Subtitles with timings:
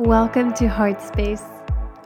[0.00, 1.42] Welcome to Heart Space,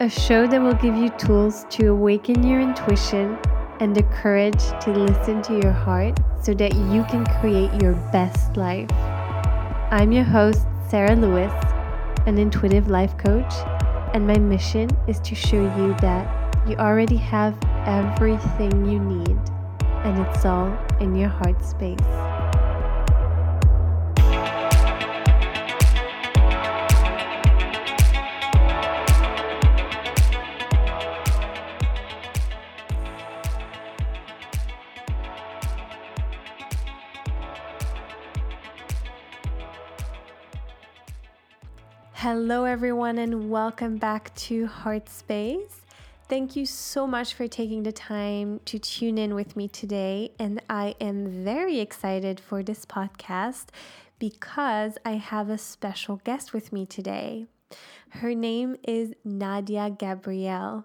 [0.01, 3.39] a show that will give you tools to awaken your intuition
[3.79, 8.57] and the courage to listen to your heart so that you can create your best
[8.57, 8.91] life.
[9.93, 11.53] I'm your host, Sarah Lewis,
[12.27, 13.55] an intuitive life coach,
[14.13, 17.57] and my mission is to show you that you already have
[17.87, 19.39] everything you need,
[20.03, 22.34] and it's all in your heart space.
[42.47, 45.81] Hello, everyone, and welcome back to Heart Space.
[46.29, 50.31] Thank you so much for taking the time to tune in with me today.
[50.39, 53.69] And I am very excited for this podcast
[54.19, 57.47] because I have a special guest with me today.
[58.11, 60.85] Her name is Nadia Gabrielle.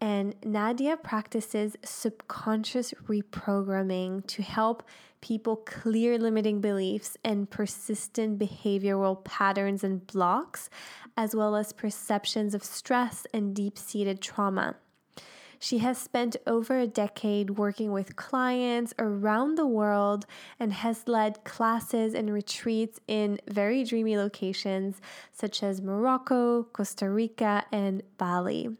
[0.00, 4.84] And Nadia practices subconscious reprogramming to help
[5.24, 10.68] people clear limiting beliefs and persistent behavioral patterns and blocks,
[11.16, 14.76] as well as perceptions of stress and deep seated trauma.
[15.58, 20.26] She has spent over a decade working with clients around the world
[20.60, 25.00] and has led classes and retreats in very dreamy locations
[25.32, 28.76] such as Morocco, Costa Rica, and Bali.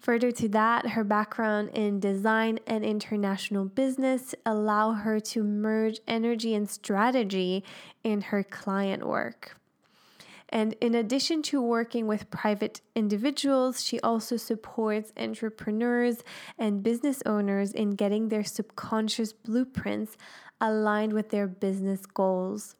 [0.00, 6.54] Further to that, her background in design and international business allow her to merge energy
[6.54, 7.64] and strategy
[8.02, 9.56] in her client work.
[10.50, 16.18] And in addition to working with private individuals, she also supports entrepreneurs
[16.58, 20.16] and business owners in getting their subconscious blueprints
[20.60, 22.76] aligned with their business goals.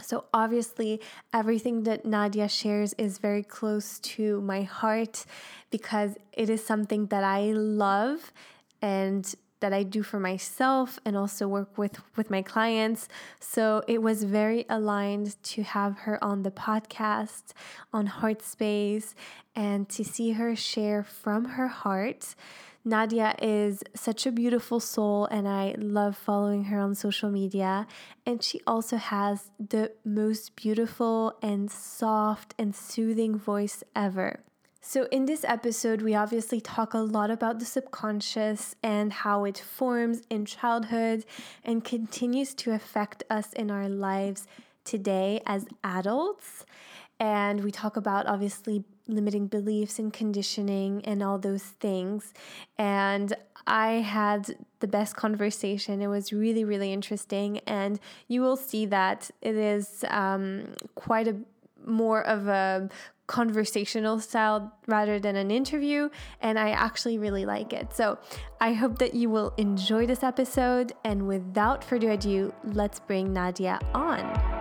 [0.00, 1.00] So, obviously,
[1.32, 5.24] everything that Nadia shares is very close to my heart
[5.70, 8.32] because it is something that I love
[8.80, 13.08] and that I do for myself and also work with with my clients.
[13.40, 17.52] So it was very aligned to have her on the podcast
[17.92, 19.14] on Heart Space
[19.56, 22.34] and to see her share from her heart
[22.84, 27.86] Nadia is such a beautiful soul, and I love following her on social media.
[28.24, 34.40] And she also has the most beautiful and soft and soothing voice ever.
[34.80, 39.58] So, in this episode, we obviously talk a lot about the subconscious and how it
[39.58, 41.26] forms in childhood
[41.62, 44.46] and continues to affect us in our lives
[44.84, 46.64] today as adults.
[47.20, 52.32] And we talk about obviously limiting beliefs and conditioning and all those things.
[52.76, 53.34] And
[53.66, 56.00] I had the best conversation.
[56.00, 57.58] It was really, really interesting.
[57.66, 57.98] And
[58.28, 61.36] you will see that it is um, quite a
[61.84, 62.88] more of a
[63.26, 66.08] conversational style rather than an interview,
[66.40, 67.94] and I actually really like it.
[67.94, 68.18] So
[68.60, 70.92] I hope that you will enjoy this episode.
[71.04, 74.57] And without further ado, let's bring Nadia on.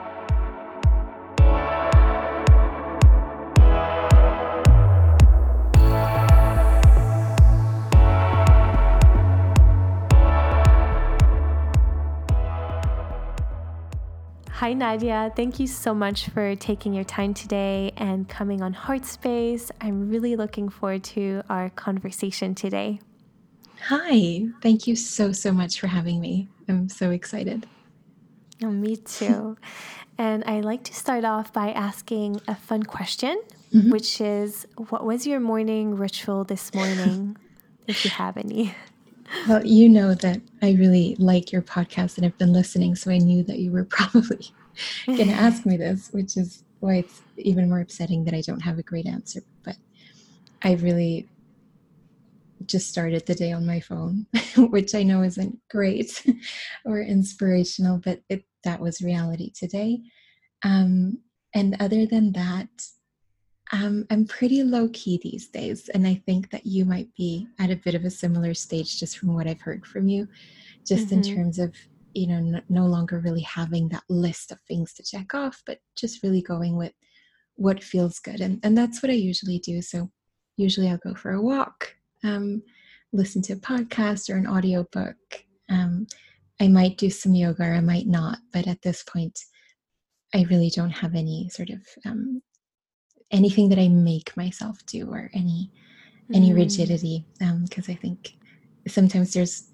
[14.57, 15.31] Hi, Nadia.
[15.35, 19.69] Thank you so much for taking your time today and coming on Heart Space.
[19.81, 23.00] I'm really looking forward to our conversation today.
[23.81, 24.47] Hi.
[24.63, 26.47] Thank you so, so much for having me.
[26.68, 27.68] I'm so excited.
[28.63, 29.57] Oh, me too.
[30.18, 33.39] and I like to start off by asking a fun question,
[33.72, 33.91] mm-hmm.
[33.91, 37.38] which is what was your morning ritual this morning,
[37.85, 38.74] if you have any?
[39.47, 43.17] Well, you know that I really like your podcast and I've been listening, so I
[43.17, 44.51] knew that you were probably
[45.05, 48.61] going to ask me this, which is why it's even more upsetting that I don't
[48.61, 49.41] have a great answer.
[49.63, 49.77] But
[50.61, 51.27] I really
[52.65, 54.27] just started the day on my phone,
[54.57, 56.25] which I know isn't great
[56.85, 60.01] or inspirational, but it, that was reality today.
[60.63, 61.19] Um,
[61.53, 62.69] and other than that,
[63.71, 67.69] um, I'm pretty low key these days, and I think that you might be at
[67.69, 70.27] a bit of a similar stage just from what I've heard from you,
[70.87, 71.15] just mm-hmm.
[71.15, 71.75] in terms of
[72.13, 75.79] you know n- no longer really having that list of things to check off, but
[75.97, 76.93] just really going with
[77.55, 79.81] what feels good, and and that's what I usually do.
[79.81, 80.11] So
[80.55, 81.93] usually I'll go for a walk,
[82.23, 82.63] um,
[83.11, 85.17] listen to a podcast or an audiobook.
[85.69, 86.07] Um,
[86.61, 89.37] I might do some yoga, or I might not, but at this point,
[90.33, 92.41] I really don't have any sort of um,
[93.31, 95.71] anything that I make myself do or any
[96.33, 96.56] any mm.
[96.56, 98.35] rigidity because um, I think
[98.88, 99.69] sometimes there's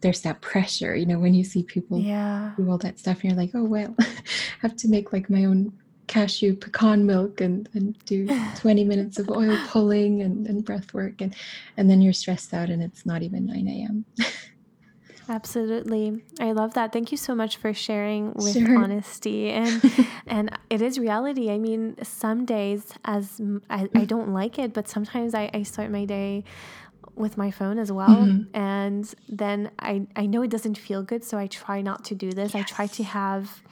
[0.00, 2.52] there's that pressure you know when you see people yeah.
[2.56, 4.06] do all that stuff and you're like oh well I
[4.60, 5.72] have to make like my own
[6.06, 8.26] cashew pecan milk and, and do
[8.56, 11.34] 20 minutes of oil pulling and, and breath work and
[11.76, 14.04] and then you're stressed out and it's not even 9 a.m
[15.28, 16.22] Absolutely.
[16.40, 16.92] I love that.
[16.92, 18.78] Thank you so much for sharing with sure.
[18.78, 19.82] honesty and
[20.26, 21.50] and it is reality.
[21.50, 25.90] I mean, some days as I, I don't like it, but sometimes I, I start
[25.90, 26.44] my day
[27.14, 28.56] with my phone as well mm-hmm.
[28.56, 32.32] and then I I know it doesn't feel good, so I try not to do
[32.32, 32.54] this.
[32.54, 32.62] Yes.
[32.62, 33.62] I try to have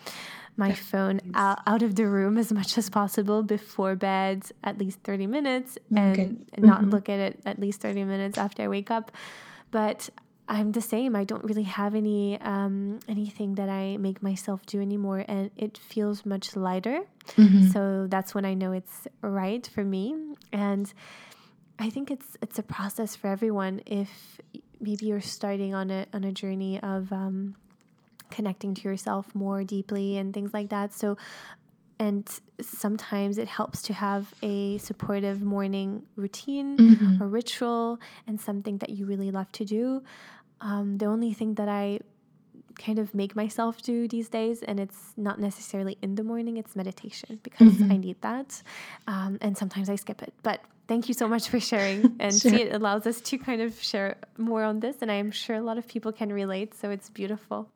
[0.58, 4.98] my phone out, out of the room as much as possible before bed at least
[5.04, 6.32] 30 minutes and okay.
[6.56, 6.90] not mm-hmm.
[6.90, 9.12] look at it at least 30 minutes after I wake up.
[9.70, 10.08] But
[10.48, 11.16] I'm the same.
[11.16, 15.76] I don't really have any um, anything that I make myself do anymore, and it
[15.76, 17.00] feels much lighter.
[17.36, 17.68] Mm-hmm.
[17.70, 20.14] So that's when I know it's right for me.
[20.52, 20.92] And
[21.78, 23.80] I think it's it's a process for everyone.
[23.86, 24.40] If
[24.80, 27.56] maybe you're starting on a on a journey of um,
[28.30, 30.94] connecting to yourself more deeply and things like that.
[30.94, 31.16] So
[31.98, 32.28] and
[32.60, 37.22] sometimes it helps to have a supportive morning routine mm-hmm.
[37.22, 40.02] or ritual and something that you really love to do
[40.60, 42.00] um, the only thing that I
[42.78, 46.76] kind of make myself do these days, and it's not necessarily in the morning, it's
[46.76, 47.92] meditation because mm-hmm.
[47.92, 48.62] I need that.
[49.06, 50.34] Um, and sometimes I skip it.
[50.42, 52.16] But thank you so much for sharing.
[52.20, 52.50] And sure.
[52.50, 54.96] see, it allows us to kind of share more on this.
[55.00, 56.74] And I'm sure a lot of people can relate.
[56.74, 57.70] So it's beautiful.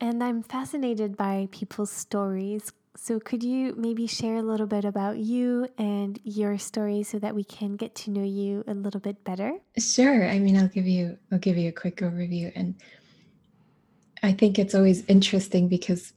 [0.00, 5.18] And I'm fascinated by people's stories so, could you maybe share a little bit about
[5.18, 9.22] you and your story so that we can get to know you a little bit
[9.22, 9.52] better?
[9.78, 10.28] Sure.
[10.28, 12.74] I mean, I'll give you I'll give you a quick overview and
[14.22, 16.12] I think it's always interesting because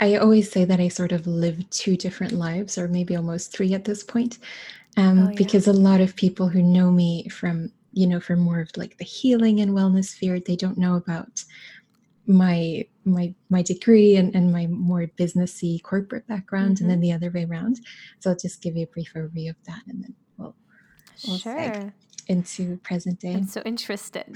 [0.00, 3.74] I always say that I sort of live two different lives or maybe almost three
[3.74, 4.38] at this point.
[4.96, 5.34] Um, oh, yeah.
[5.36, 8.96] because a lot of people who know me from you know from more of like
[8.96, 11.44] the healing and wellness field they don't know about
[12.26, 16.84] my my my degree and, and my more businessy corporate background mm-hmm.
[16.84, 17.20] and then mm-hmm.
[17.20, 17.78] the other way around
[18.18, 20.54] so i'll just give you a brief overview of that and then we'll,
[21.26, 21.92] we'll sure.
[22.28, 24.26] into present day i'm so interested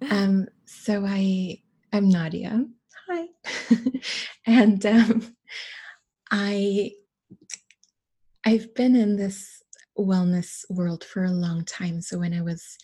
[0.10, 1.58] um so i
[1.92, 2.64] i'm nadia
[3.08, 3.26] hi
[4.46, 5.34] and um
[6.30, 6.90] i
[8.46, 9.62] i've been in this
[9.98, 12.78] wellness world for a long time so when i was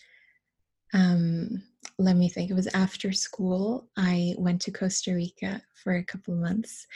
[0.93, 1.63] um
[1.99, 3.87] let me think, it was after school.
[3.97, 6.87] I went to Costa Rica for a couple of months,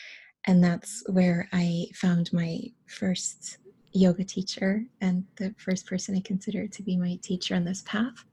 [0.47, 3.57] and that's where I found my first
[3.91, 8.25] yoga teacher and the first person I considered to be my teacher on this path.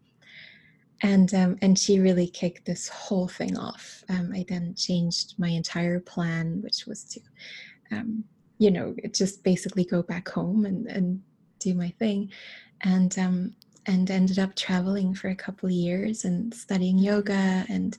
[1.02, 4.04] And um, and she really kicked this whole thing off.
[4.08, 7.20] Um, I then changed my entire plan, which was to,
[7.90, 8.24] um,
[8.58, 11.22] you know, just basically go back home and and
[11.58, 12.30] do my thing,
[12.82, 13.56] and um,
[13.86, 17.96] and ended up traveling for a couple of years and studying yoga and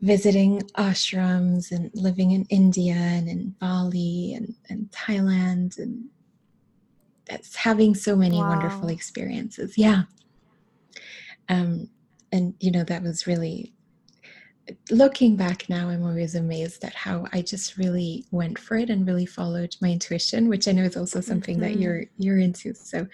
[0.00, 6.06] visiting ashrams and living in India and in Bali and, and Thailand and
[7.26, 8.48] that's having so many wow.
[8.48, 9.78] wonderful experiences.
[9.78, 10.02] Yeah.
[11.48, 11.88] Um,
[12.32, 13.72] and you know, that was really
[14.90, 19.06] looking back now, I'm always amazed at how I just really went for it and
[19.06, 21.74] really followed my intuition, which I know is also something mm-hmm.
[21.74, 22.74] that you're you're into.
[22.74, 23.06] So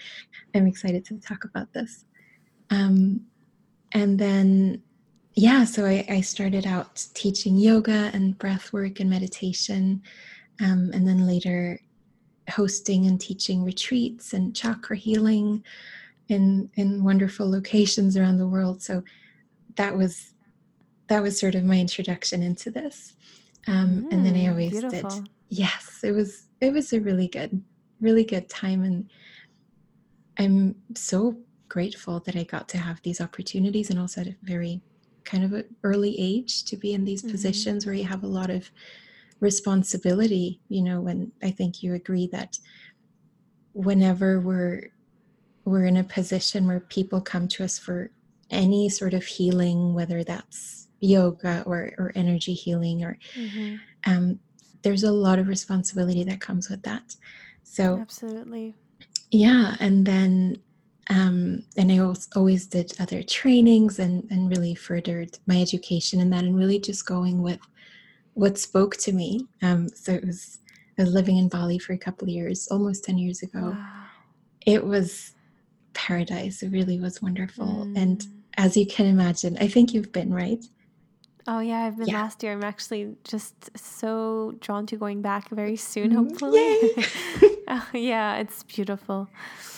[0.54, 2.04] I'm excited to talk about this.
[2.70, 3.26] Um,
[3.92, 4.82] and then,
[5.34, 10.02] yeah, so I, I, started out teaching yoga and breath work and meditation,
[10.60, 11.80] um, and then later
[12.50, 15.64] hosting and teaching retreats and chakra healing
[16.28, 18.82] in in wonderful locations around the world.
[18.82, 19.02] So
[19.76, 20.32] that was
[21.08, 23.14] that was sort of my introduction into this.
[23.66, 25.10] Um, mm, and then I mm, always beautiful.
[25.10, 25.28] did.
[25.48, 27.62] Yes, it was it was a really good,
[28.00, 29.10] really good time, and
[30.38, 31.36] I'm so
[31.68, 34.80] grateful that I got to have these opportunities, and also at a very
[35.24, 37.32] kind of an early age to be in these mm-hmm.
[37.32, 38.70] positions where you have a lot of
[39.40, 40.60] responsibility.
[40.68, 42.58] You know, when I think you agree that
[43.72, 44.90] whenever we're
[45.64, 48.10] we're in a position where people come to us for
[48.50, 53.76] any sort of healing, whether that's yoga or, or energy healing or mm-hmm.
[54.06, 54.38] um,
[54.82, 57.16] there's a lot of responsibility that comes with that.
[57.64, 58.74] So absolutely.
[59.30, 60.58] Yeah and then
[61.08, 61.98] um, and i
[62.34, 67.06] always did other trainings and and really furthered my education in that and really just
[67.06, 67.60] going with
[68.34, 69.46] what spoke to me.
[69.62, 70.58] Um, so it was
[70.98, 73.70] i was living in bali for a couple of years almost 10 years ago.
[73.70, 74.04] Wow.
[74.64, 75.32] it was
[75.94, 76.62] paradise.
[76.62, 77.66] It really was wonderful.
[77.66, 77.96] Mm.
[77.96, 78.26] and
[78.58, 80.64] as you can imagine i think you've been right
[81.48, 82.12] Oh yeah, I've been Yeah.
[82.12, 82.52] last year.
[82.52, 86.78] I'm actually just so drawn to going back very soon, Mm, hopefully.
[87.68, 89.28] Oh, yeah, it's beautiful.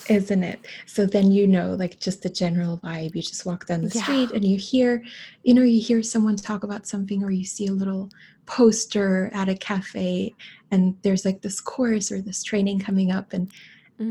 [0.08, 0.66] isn't it?
[0.86, 3.14] So then you know, like just the general vibe.
[3.14, 4.00] You just walk down the Yeah.
[4.02, 5.02] street and you hear,
[5.42, 8.10] you know, you hear someone talk about something, or you see a little
[8.46, 10.34] poster at a cafe,
[10.70, 13.52] and there's like this course or this training coming up, and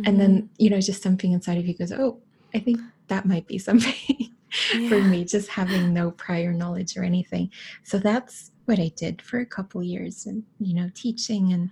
[0.06, 0.22] and Mhm.
[0.22, 2.22] then you know, just something inside of you goes, oh,
[2.56, 3.94] I think that might be something
[4.88, 7.52] for me, just having no prior knowledge or anything.
[7.84, 11.70] So that's what I did for a couple years, and you know, teaching and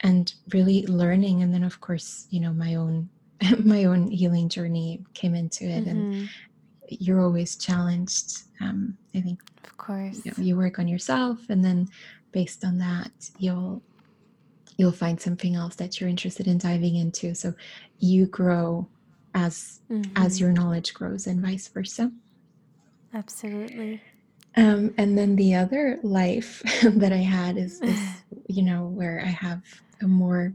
[0.00, 3.08] and really learning and then of course you know my own
[3.64, 6.28] my own healing journey came into it and Mhm.
[6.88, 10.24] you're always challenged um, i think Of course.
[10.24, 11.88] you, know, you work on yourself and then
[12.32, 13.82] based on that you'll
[14.76, 17.52] you'll find something else that you're interested in diving into so
[17.98, 18.88] you grow
[19.44, 19.54] as
[20.24, 20.40] as Mhm.
[20.40, 22.04] your knowledge grows and vice versa
[23.14, 24.00] Absolutely.
[24.56, 26.62] Um, and then the other life
[27.02, 28.00] that I had is, is,
[28.48, 29.62] you know, where I have
[30.02, 30.52] a more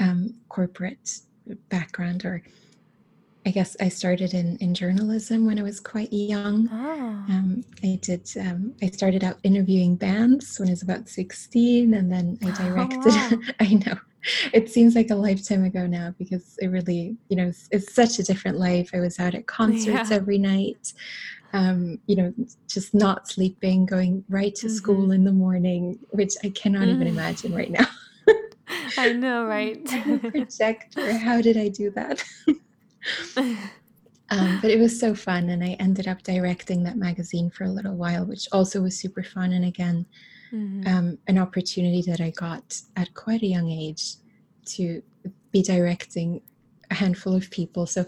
[0.00, 1.06] um, corporate
[1.68, 2.42] background, or
[3.46, 6.68] I guess I started in, in journalism when I was quite young.
[6.72, 7.32] Oh.
[7.34, 8.22] Um, I did.
[8.40, 12.64] Um, I started out interviewing bands when I was about sixteen, and then I Oh,
[12.64, 13.14] directed.
[13.14, 13.38] wow.
[13.60, 13.96] I know
[14.52, 18.18] it seems like a lifetime ago now because it really, you know, it's, it's such
[18.18, 18.90] a different life.
[18.94, 20.16] I was out at concerts Yeah.
[20.16, 20.92] every night.
[21.54, 22.34] Um, you know,
[22.68, 27.12] just not sleeping, going right to school in the morning, which I cannot even Mm.
[27.12, 27.86] imagine right now.
[28.98, 29.82] I know, right?
[30.30, 31.16] Projector.
[31.18, 32.22] How did I do that?
[34.30, 37.70] Um, but it was so fun, and I ended up directing that magazine for a
[37.70, 39.52] little while, which also was super fun.
[39.54, 40.04] And again,
[40.52, 40.86] Mhm.
[40.86, 44.16] um, an opportunity that I got at quite a young age
[44.66, 45.02] to
[45.50, 46.40] be directing
[46.90, 47.86] a handful of people.
[47.86, 48.06] So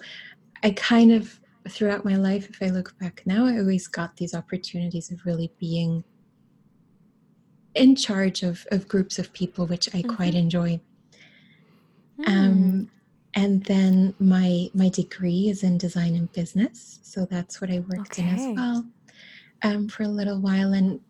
[0.62, 4.34] I kind of, throughout my life, if I look back now, I always got these
[4.34, 6.04] opportunities of really being
[7.74, 10.80] in charge of, of groups of people, which I quite enjoy.
[12.18, 12.28] Mm.
[12.28, 12.90] Um,
[13.34, 18.18] and then my my degree is in design and business, so that's what I worked
[18.18, 18.84] in as well
[19.62, 21.00] um, for a little while, and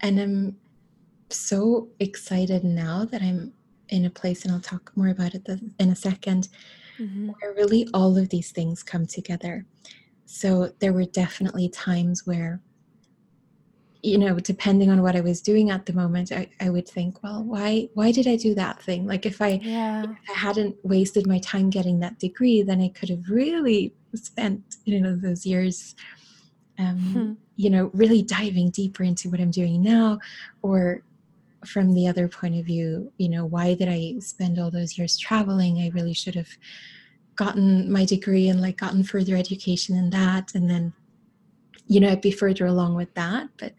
[0.00, 0.56] and I'm
[1.30, 3.52] so excited now that I'm
[3.88, 5.46] in a place, and I'll talk more about it
[5.78, 6.48] in a second,
[7.00, 7.34] Mhm.
[7.40, 9.66] where really all of these things come together.
[10.26, 12.60] So there were definitely times where,
[14.02, 17.22] you know, depending on what I was doing at the moment, I, I would think,
[17.22, 19.06] well, why why did I do that thing?
[19.06, 20.02] Like if I Yeah.
[20.04, 24.76] if I hadn't wasted my time getting that degree, then I could have really spent,
[24.84, 25.94] you know, those years,
[26.78, 27.32] um, Hmm.
[27.56, 30.18] you know, really diving deeper into what I'm doing now.
[30.62, 31.02] Or
[31.66, 35.16] from the other point of view, you know, why did I spend all those years
[35.18, 35.78] traveling?
[35.80, 36.48] I really should have
[37.36, 40.54] gotten my degree and like gotten further education in that.
[40.54, 40.92] And then,
[41.86, 43.48] you know, I'd be further along with that.
[43.58, 43.74] But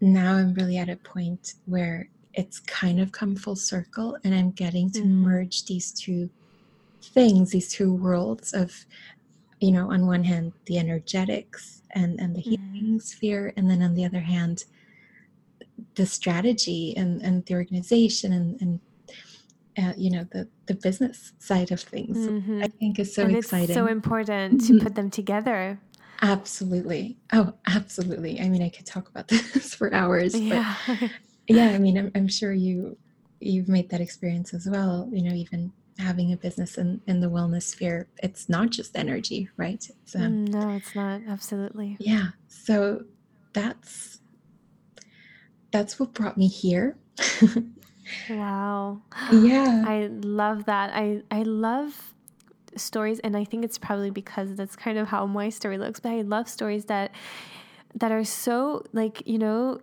[0.00, 4.50] now I'm really at a point where it's kind of come full circle and I'm
[4.50, 5.08] getting to Mhm.
[5.08, 6.30] merge these two
[7.02, 8.86] things, these two worlds of,
[9.60, 13.94] you know, on one hand, the energetics and, and the healing sphere, and then on
[13.94, 14.64] the other hand,
[15.96, 18.80] the strategy and, and the organization and, and
[19.76, 22.16] uh, you know, the, the business side of things.
[22.16, 22.62] Mhm.
[22.64, 23.64] I think is so and exciting.
[23.64, 24.82] it's so important to Mhm.
[24.82, 25.80] put them together.
[26.22, 27.18] Absolutely.
[27.32, 28.40] Oh, absolutely.
[28.40, 30.74] I mean, I could talk about this for hours, but Yeah.
[31.46, 32.96] yeah i mean I'm, I'm sure you
[33.40, 37.26] you've made that experience as well you know even having a business in, in the
[37.28, 41.20] wellness sphere it's not just energy right it's um, Mm, no, it's not.
[41.28, 41.96] Absolutely.
[42.00, 43.02] yeah so
[43.52, 44.20] that's
[45.74, 46.96] that's what brought me here
[48.28, 49.02] Wow.
[49.32, 50.90] yeah I love that.
[50.94, 52.14] I I love
[52.76, 56.10] stories and I think it's probably because that's kind of how my story looks, but
[56.12, 57.12] I love stories that
[57.96, 59.80] that are so like, you know,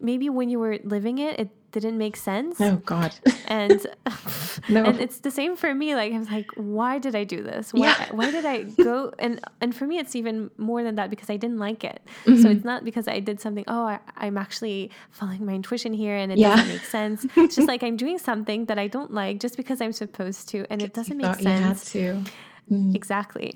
[0.00, 2.60] maybe when you were living it it didn't make sense.
[2.60, 3.14] oh god
[3.48, 3.86] And
[4.68, 4.84] No.
[4.86, 5.94] and it's the same for me.
[5.94, 7.72] Like I was like, why did I do this?
[7.72, 8.08] Why Yeah.
[8.12, 11.36] why did I go and and for me it's even more than that because I
[11.36, 12.00] didn't like it.
[12.24, 12.52] So Mhm.
[12.56, 16.32] it's not because I did something, oh I, I'm actually following my intuition here and
[16.32, 16.50] it Yeah.
[16.56, 17.26] doesn't make sense.
[17.36, 20.66] It's just like I'm doing something that I don't like just because I'm supposed to
[20.70, 21.92] and it doesn't make thought you had sense.
[21.92, 22.22] to
[22.68, 23.54] Mm, Exactly.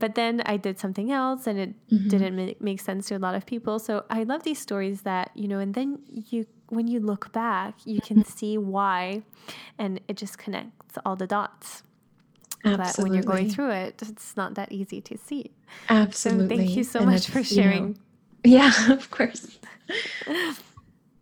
[0.00, 2.08] But then I did something else and it mhm.
[2.12, 3.78] didn't make sense to a lot of people.
[3.78, 6.00] So I love these stories that, you know, and then
[6.30, 8.22] you, when you look back, you can Mm-hmm.
[8.24, 9.22] see why
[9.78, 11.82] and it just connects all the dots.
[12.76, 15.52] But when you're going through it, it's not that easy to see.
[15.88, 17.98] absolutely So thank you so And much for it's, you know, sharing.
[18.44, 19.58] yeah of course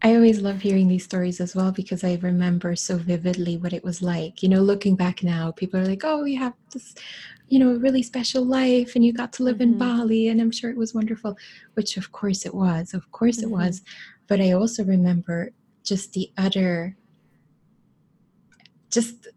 [0.02, 3.82] I always love hearing these stories as well because I remember so vividly what it
[3.82, 4.42] was like.
[4.42, 6.94] You know, looking back now, people are like, oh, you have this,
[7.48, 9.72] you know, a really special life and you got to live mm-hmm.
[9.72, 11.36] in Bali and I'm sure it was wonderful,
[11.74, 12.94] which of course it was.
[12.94, 13.46] Of course mm-hmm.
[13.46, 13.82] it was.
[14.26, 15.50] But I also remember
[15.84, 16.96] just the utter,
[18.90, 19.28] just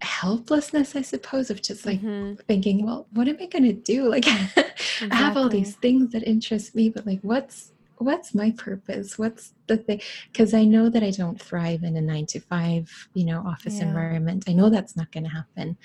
[0.00, 2.34] helplessness, I suppose, of just like mm-hmm.
[2.46, 4.08] thinking, well, what am I going to do?
[4.08, 5.10] Like, exactly.
[5.10, 9.54] I have all these things that interest me, but like, what's, what's my purpose what's
[9.66, 10.00] the thing
[10.32, 13.78] because i know that i don't thrive in a nine to five you know office
[13.78, 13.88] yeah.
[13.88, 15.76] environment i know that's not going to happen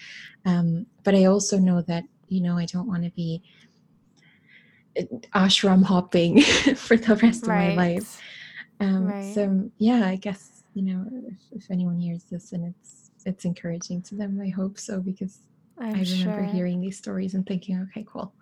[0.46, 3.42] um, but i also know that you know i don't want to be
[5.00, 5.04] uh,
[5.36, 6.42] ashram hopping
[6.76, 7.70] for the rest right.
[7.70, 8.22] of my life
[8.80, 9.34] um, right.
[9.34, 14.02] so yeah i guess you know if, if, anyone hears this and it's it's encouraging
[14.02, 15.40] to them i hope so because
[15.80, 16.44] I'm i remember sure.
[16.44, 18.34] hearing these stories and thinking okay cool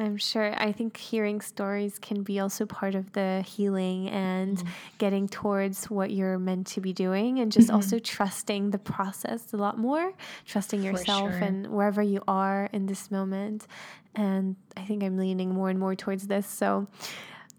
[0.00, 0.54] I'm sure.
[0.56, 4.68] I think hearing stories can be also part of the healing and mm.
[4.98, 7.76] getting towards what you're meant to be doing, and just mm-hmm.
[7.76, 10.12] also trusting the process a lot more,
[10.46, 11.38] trusting yourself sure.
[11.38, 13.66] and wherever you are in this moment.
[14.14, 16.46] And I think I'm leaning more and more towards this.
[16.46, 16.88] So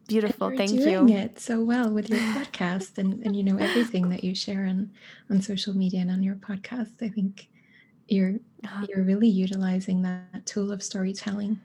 [0.08, 0.50] beautiful.
[0.50, 1.18] You're Thank doing you.
[1.18, 4.92] it so well with your podcast and, and you know everything that you share on
[5.30, 7.02] on social media and on your podcast.
[7.02, 7.48] I think
[8.08, 8.88] you're uh-huh.
[8.90, 11.60] you're really utilizing that tool of storytelling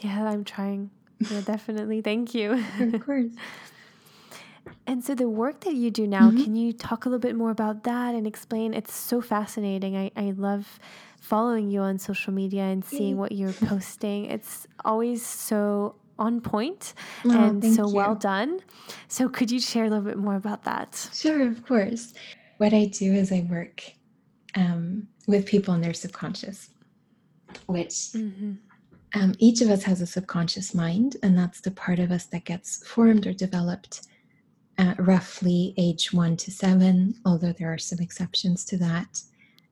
[0.00, 0.90] yeah, I'm trying.
[1.30, 2.00] Yeah, definitely.
[2.00, 2.62] Thank you.
[2.80, 3.30] of course.
[4.86, 6.42] And so the work that you do now, mm-hmm.
[6.42, 8.74] can you talk a little bit more about that and explain?
[8.74, 9.96] It's so fascinating.
[9.96, 10.78] I, I love
[11.20, 14.26] following you on social media and seeing what you're posting.
[14.26, 16.94] It's always so on point
[17.24, 17.94] oh, and so you.
[17.94, 18.60] well done.
[19.08, 21.08] So could you share a little bit more about that?
[21.12, 22.12] Sure, of course.
[22.58, 23.82] What I do is I work
[24.54, 26.70] um, with people in their subconscious,
[27.66, 28.52] which mm-hmm.
[29.14, 32.44] Um, each of us has a subconscious mind, and that's the part of us that
[32.44, 34.06] gets formed or developed
[34.78, 39.22] at roughly age one to seven, although there are some exceptions to that.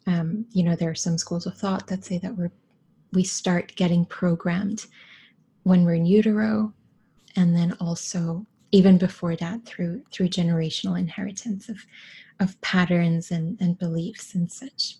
[0.06, 2.52] Um, you know, there are some schools of thought that say that we're
[3.12, 4.86] we start getting programmed
[5.64, 6.72] when we're in utero,
[7.34, 11.78] and then also even before that through through generational inheritance of
[12.40, 14.96] of patterns and, and beliefs and such.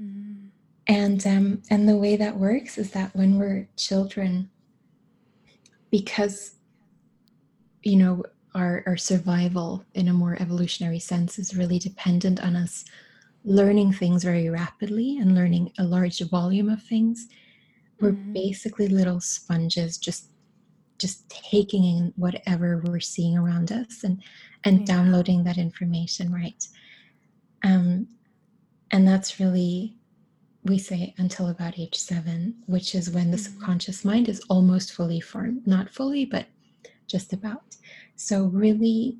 [0.00, 0.50] Mm
[0.88, 4.50] and um, and the way that works is that when we're children
[5.90, 6.56] because
[7.82, 8.22] you know
[8.54, 12.84] our, our survival in a more evolutionary sense is really dependent on us
[13.44, 17.28] learning things very rapidly and learning a large volume of things
[18.00, 18.32] we're mm-hmm.
[18.32, 20.30] basically little sponges just
[20.98, 24.22] just taking in whatever we're seeing around us and
[24.64, 24.86] and yeah.
[24.86, 26.66] downloading that information right
[27.62, 28.08] um
[28.90, 29.97] and that's really
[30.64, 33.54] we say until about age seven, which is when the mm-hmm.
[33.54, 35.66] subconscious mind is almost fully formed.
[35.66, 36.46] Not fully, but
[37.06, 37.76] just about.
[38.16, 39.18] So, really,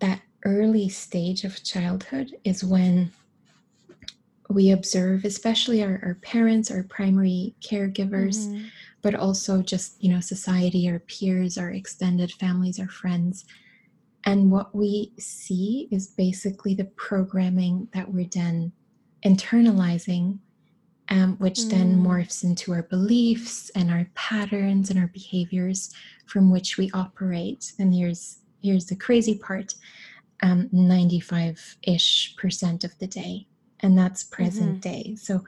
[0.00, 3.12] that early stage of childhood is when
[4.48, 8.64] we observe, especially our, our parents, our primary caregivers, mm-hmm.
[9.00, 13.44] but also just, you know, society, our peers, our extended families, our friends.
[14.24, 18.72] And what we see is basically the programming that we're then
[19.24, 20.38] internalizing
[21.12, 21.70] um, which mm.
[21.70, 25.94] then morphs into our beliefs and our patterns and our behaviors
[26.24, 27.72] from which we operate.
[27.78, 29.74] And here's here's the crazy part:
[30.42, 33.46] 95 um, ish percent of the day,
[33.80, 34.92] and that's present mm-hmm.
[34.92, 35.14] day.
[35.16, 35.44] So,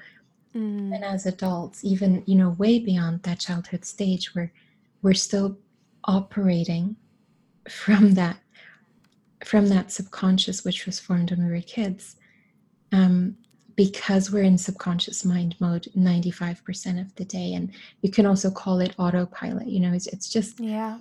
[0.54, 0.94] mm.
[0.94, 4.52] and as adults, even you know, way beyond that childhood stage, where
[5.00, 5.56] we're still
[6.04, 6.96] operating
[7.70, 8.36] from that
[9.42, 12.16] from that subconscious which was formed when we were kids
[12.92, 13.36] um,
[13.76, 18.80] because we're in subconscious mind mode 95% of the day and you can also call
[18.80, 20.98] it autopilot you know it's, it's just yeah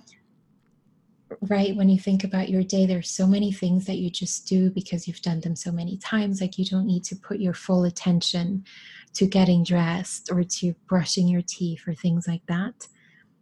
[1.40, 4.70] right when you think about your day there's so many things that you just do
[4.70, 7.84] because you've done them so many times like you don't need to put your full
[7.84, 8.64] attention
[9.12, 12.88] to getting dressed or to brushing your teeth or things like that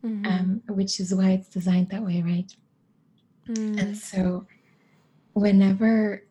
[0.04, 0.26] mm-hmm.
[0.26, 2.54] um, which is why it's designed that way right
[3.48, 3.80] mm.
[3.80, 4.46] and so
[5.32, 6.24] whenever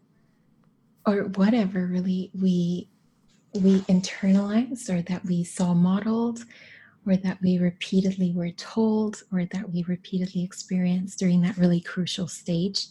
[1.06, 2.88] or whatever really we
[3.54, 6.46] we internalized or that we saw modeled
[7.06, 12.28] or that we repeatedly were told or that we repeatedly experienced during that really crucial
[12.28, 12.88] stage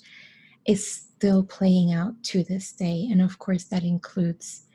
[0.66, 4.66] is still playing out to this day and of course that includes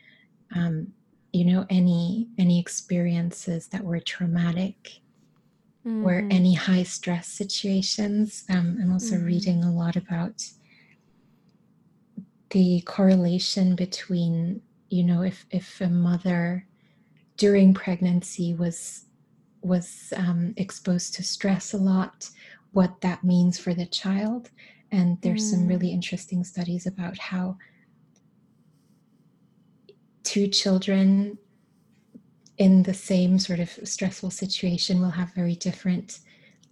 [0.56, 0.88] um,
[1.34, 5.02] you know any any experiences that were traumatic
[5.86, 6.06] mm-hmm.
[6.06, 9.26] or any high stress situations um, i'm also mm-hmm.
[9.26, 10.44] reading a lot about
[12.52, 16.66] the correlation between you know if if a mother
[17.38, 19.06] during pregnancy was
[19.62, 22.30] was um, exposed to stress a lot
[22.76, 24.50] what that means for the child.
[24.92, 25.52] And there's mm.
[25.52, 27.58] some really interesting studies about how
[30.24, 31.38] two children
[32.58, 36.20] in the same sort of stressful situation will have very different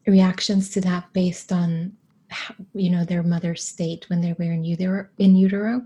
[0.06, 1.94] reactions to that based on
[2.30, 5.86] how, you know their mother's state when they were in utero in utero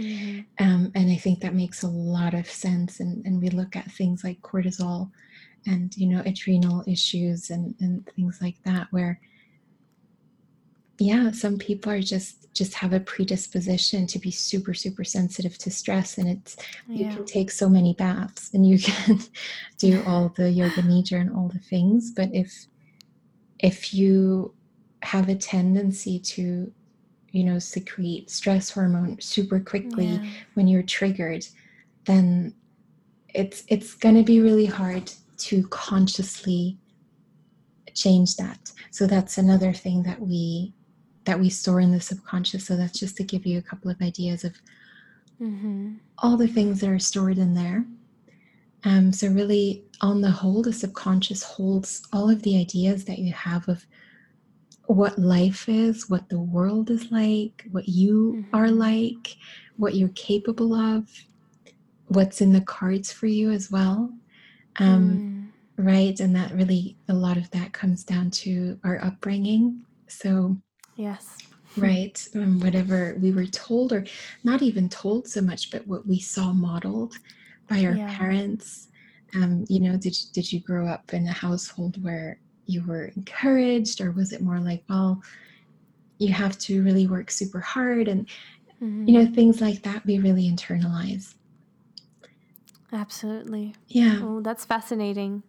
[0.00, 0.64] mm-hmm.
[0.64, 3.90] um, and i think that makes a lot of sense and, and we look at
[3.92, 5.10] things like cortisol
[5.66, 9.20] and you know adrenal issues and, and things like that where
[10.98, 15.70] yeah some people are just just have a predisposition to be super super sensitive to
[15.70, 16.56] stress and it's
[16.88, 17.08] yeah.
[17.08, 19.18] you can take so many baths and you can
[19.78, 22.66] do all the yoga nidra and all the things but if
[23.58, 24.54] if you
[25.02, 26.72] have a tendency to
[27.32, 30.30] you know secrete stress hormone super quickly yeah.
[30.54, 31.46] when you're triggered
[32.06, 32.54] then
[33.34, 36.76] it's it's going to be really hard to consciously
[37.94, 40.72] change that so that's another thing that we
[41.24, 42.66] that we store in the subconscious.
[42.66, 44.56] So that's just to give you a couple of ideas of
[45.40, 45.94] mm-hmm.
[46.18, 47.84] all the things that are stored in there.
[48.84, 53.32] Um, so, really, on the whole, the subconscious holds all of the ideas that you
[53.32, 53.84] have of
[54.94, 58.56] what life is, what the world is like, what you mm-hmm.
[58.56, 59.36] are like,
[59.76, 61.08] what you're capable of,
[62.08, 64.12] what's in the cards for you as well.
[64.78, 65.84] Um, mm.
[65.84, 66.18] Right.
[66.18, 69.82] And that really, a lot of that comes down to our upbringing.
[70.08, 70.56] So,
[70.96, 71.38] Yes.
[71.76, 72.28] Right.
[72.34, 74.04] Um, whatever we were told, or
[74.42, 77.14] not even told so much, but what we saw modeled
[77.68, 78.18] by our yeah.
[78.18, 78.88] parents.
[79.36, 84.00] Um, you know, did did you grow up in a household where you were encouraged,
[84.00, 85.22] or was it more like, well,
[86.18, 88.26] you have to really work super hard, and
[88.82, 89.08] mm-hmm.
[89.08, 91.34] you know, things like that we really internalize.
[92.92, 93.74] Absolutely.
[93.88, 94.18] Yeah.
[94.22, 95.42] Oh, that's fascinating.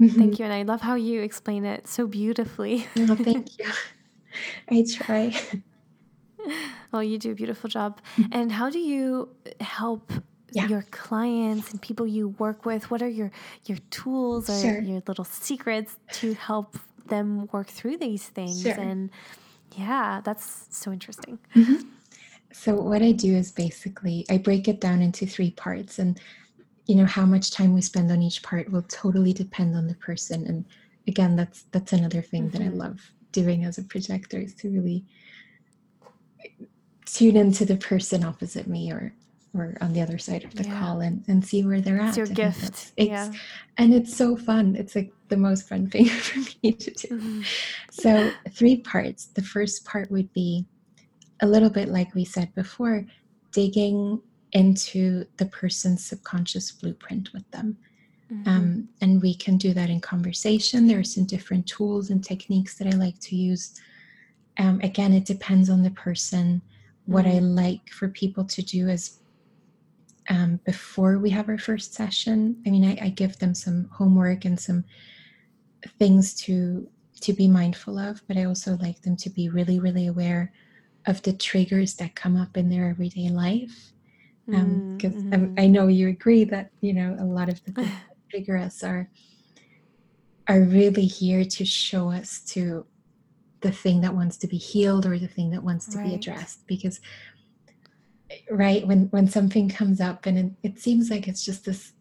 [0.00, 0.08] Mm-hmm.
[0.08, 2.86] Thank you, and I love how you explain it so beautifully.
[2.96, 3.66] oh, thank you.
[4.68, 5.34] I try.
[6.92, 8.00] Oh, you do a beautiful job.
[8.16, 8.32] Mm-hmm.
[8.32, 9.28] And how do you
[9.60, 10.10] help
[10.52, 10.68] yeah.
[10.68, 12.90] your clients and people you work with?
[12.90, 13.30] What are your
[13.66, 14.80] your tools or sure.
[14.80, 18.62] your little secrets to help them work through these things?
[18.62, 18.72] Sure.
[18.72, 19.10] And
[19.76, 21.38] yeah, that's so interesting.
[21.54, 21.86] Mm-hmm.
[22.52, 26.20] So what I do is basically I break it down into three parts and
[26.86, 29.94] you know how much time we spend on each part will totally depend on the
[29.94, 30.64] person and
[31.06, 32.58] again that's that's another thing mm-hmm.
[32.58, 32.78] that I mm-hmm.
[32.78, 35.04] love doing as a projector is to really
[37.04, 39.12] tune into the person opposite me or
[39.54, 40.78] or on the other side of the yeah.
[40.78, 42.08] call and, and see where they're at.
[42.08, 42.92] It's your gift.
[42.96, 43.32] It's, yeah.
[43.78, 44.76] And it's so fun.
[44.76, 47.08] It's like the most fun thing for me to do.
[47.08, 47.42] Mm-hmm.
[47.90, 49.26] So, three parts.
[49.26, 50.66] The first part would be
[51.40, 53.06] a little bit like we said before,
[53.52, 54.20] digging
[54.52, 57.76] into the person's subconscious blueprint with them.
[58.32, 58.48] Mm-hmm.
[58.48, 60.86] Um, and we can do that in conversation.
[60.86, 63.80] There are some different tools and techniques that I like to use.
[64.58, 66.62] Um, again, it depends on the person.
[67.06, 67.36] What mm-hmm.
[67.58, 69.19] I like for people to do is
[70.30, 74.44] um, before we have our first session, I mean, I, I give them some homework
[74.44, 74.84] and some
[75.98, 76.88] things to
[77.22, 80.54] to be mindful of, but I also like them to be really, really aware
[81.06, 83.92] of the triggers that come up in their everyday life
[84.46, 85.54] because um, mm-hmm.
[85.58, 87.90] I know you agree that you know a lot of the things
[88.30, 89.08] trigger us are
[90.48, 92.86] are really here to show us to
[93.60, 96.08] the thing that wants to be healed or the thing that wants to right.
[96.08, 97.00] be addressed because
[98.50, 101.92] right when when something comes up and it, it, seems like it's just this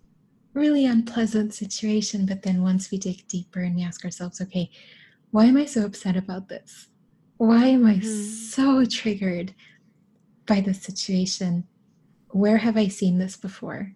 [0.54, 4.70] really unpleasant situation but then once we dig deeper and we ask ourselves okay
[5.32, 6.88] why am i so upset about this
[7.38, 8.08] why am i mm-hmm.
[8.08, 9.54] so triggered
[10.46, 11.66] by this situation
[12.30, 13.96] where have i seen this before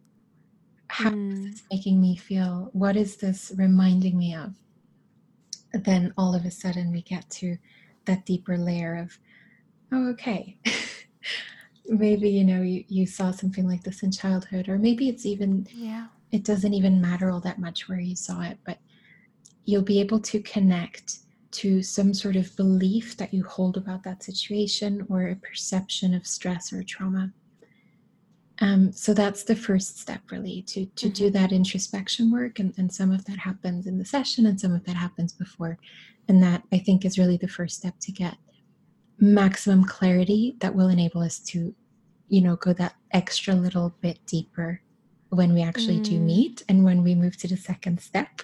[0.93, 1.33] how mm.
[1.33, 2.69] is this making me feel?
[2.73, 4.53] What is this reminding me of?
[5.73, 7.57] Then all of a sudden we get to
[8.05, 9.17] that deeper layer of,
[9.91, 10.55] oh, okay.
[11.85, 15.67] maybe, you know, you, you saw something like this in childhood, or maybe it's even,
[15.71, 18.79] yeah, it doesn't even matter all that much where you saw it, but
[19.65, 21.19] you'll be able to connect
[21.51, 26.25] to some sort of belief that you hold about that situation or a perception of
[26.25, 27.31] stress or trauma.
[28.59, 31.13] Um, so that's the first step, really, to to mm-hmm.
[31.13, 34.73] do that introspection work, and, and some of that happens in the session, and some
[34.73, 35.77] of that happens before,
[36.27, 38.37] and that I think is really the first step to get
[39.19, 41.73] maximum clarity that will enable us to,
[42.29, 44.81] you know, go that extra little bit deeper
[45.29, 46.03] when we actually mm.
[46.03, 48.41] do meet, and when we move to the second step,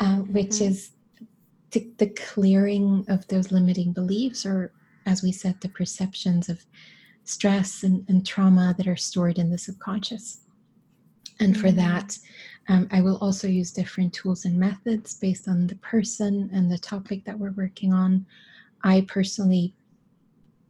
[0.00, 0.70] uh, which mm-hmm.
[0.70, 0.90] is
[1.70, 4.72] the, the clearing of those limiting beliefs, or
[5.06, 6.64] as we said, the perceptions of
[7.24, 10.40] stress and, and trauma that are stored in the subconscious.
[11.40, 11.76] And for mm-hmm.
[11.78, 12.18] that,
[12.68, 16.78] Um, I will also use different tools and methods based on the person and the
[16.78, 18.24] topic that we're working on.
[18.84, 19.74] I personally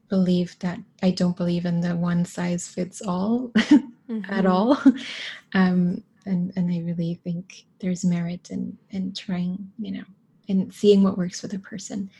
[0.08, 4.32] believe that I don't believe in the one size fits all mm-hmm.
[4.32, 4.80] at all.
[5.56, 10.04] Um, and, and I really think there's merit in, in trying, you know,
[10.48, 12.10] in seeing what works for the person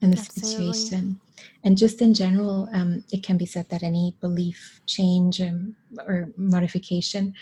[0.00, 0.72] and the Absolutely.
[0.72, 1.20] situation.
[1.64, 6.32] And just in general, um, it can be said that any belief change um, or
[6.38, 7.34] modification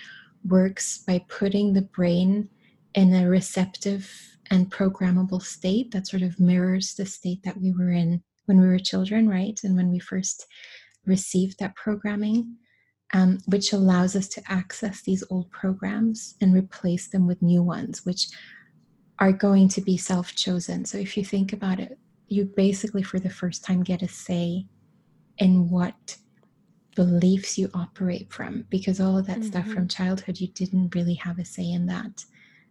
[0.49, 2.49] works by putting the brain
[2.95, 7.91] in a receptive and programmable state that sort of mirrors the state that we were
[7.91, 9.59] in when we were children, right?
[9.65, 10.47] And when we first
[11.05, 12.57] received that programming,
[13.15, 18.05] um, which allows us to access these old programs and replace them with new ones,
[18.05, 18.29] which
[19.19, 20.85] are going to be self chosen.
[20.85, 24.67] So if you think about it, you basically, for the first time, get a say
[25.39, 26.17] in what
[26.97, 29.49] beliefs you operate from because all of that mm-hmm.
[29.49, 32.25] stuff from childhood you didn't really have a say in that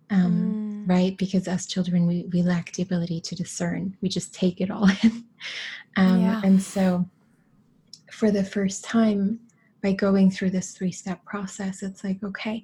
[0.09, 0.89] um, mm.
[0.89, 4.69] right because as children we, we lack the ability to discern we just take it
[4.69, 5.25] all in
[5.97, 6.41] um, yeah.
[6.43, 7.07] and so
[8.11, 9.39] for the first time
[9.81, 12.63] by going through this three step process it's like okay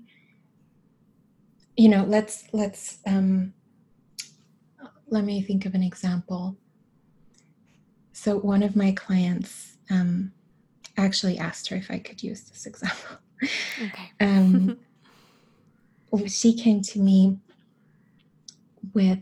[1.77, 3.53] you know let's let's um,
[5.09, 6.55] let me think of an example
[8.13, 10.31] so one of my clients um,
[10.97, 13.17] actually asked her if I could use this example.
[13.81, 14.11] Okay.
[14.19, 14.77] um,
[16.27, 17.37] she came to me
[18.93, 19.19] with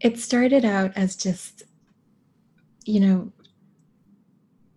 [0.00, 1.62] it started out as just
[2.84, 3.32] you know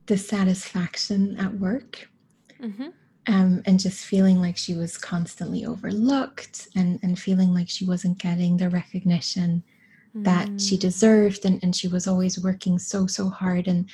[0.06, 2.10] dissatisfaction at work
[2.62, 2.88] mm-hmm.
[3.28, 8.18] um, and just feeling like she was constantly overlooked and, and feeling like she wasn't
[8.18, 9.62] getting the recognition
[10.16, 10.68] that mm.
[10.68, 13.90] she deserved and, and she was always working so so hard and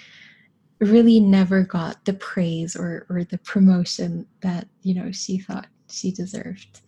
[0.80, 6.12] really never got the praise or or the promotion that you know she thought she
[6.12, 6.82] deserved.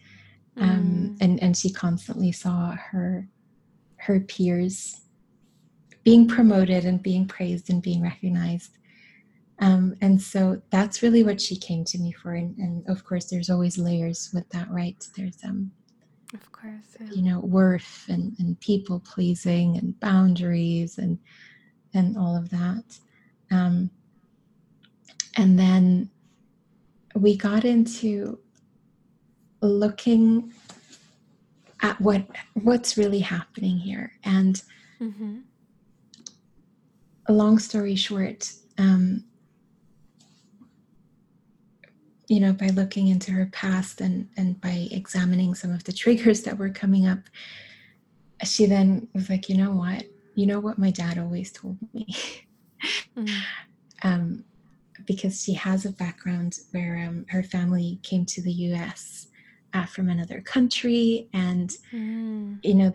[0.58, 1.18] Um, mm.
[1.22, 3.28] and and she constantly saw her
[3.98, 5.02] her peers
[6.04, 8.78] being promoted and being praised and being recognized.
[9.60, 12.34] Um, and so that's really what she came to me for.
[12.34, 14.96] And, and, of course there's always layers with that right?
[15.18, 15.72] There's um
[16.34, 17.08] of course yeah.
[17.12, 21.18] you know worth and, and people pleasing and boundaries and
[21.94, 22.84] and all of that.
[23.52, 23.90] Um,
[25.38, 26.10] and then
[27.16, 28.40] we got into
[29.66, 30.54] looking
[31.82, 34.64] at what what's really happening here and
[35.00, 35.40] mm-hmm.
[37.28, 39.24] a long story short um,
[42.28, 46.44] you know by looking into her past and and by examining some of the triggers
[46.44, 47.20] that were coming up
[48.44, 52.08] she then was like you know what you know what my dad always told me
[53.18, 53.42] mm.
[54.04, 54.44] um,
[55.06, 59.28] because she has a background where um, her family came to the US
[59.84, 62.58] from another country, and mm.
[62.64, 62.92] you know,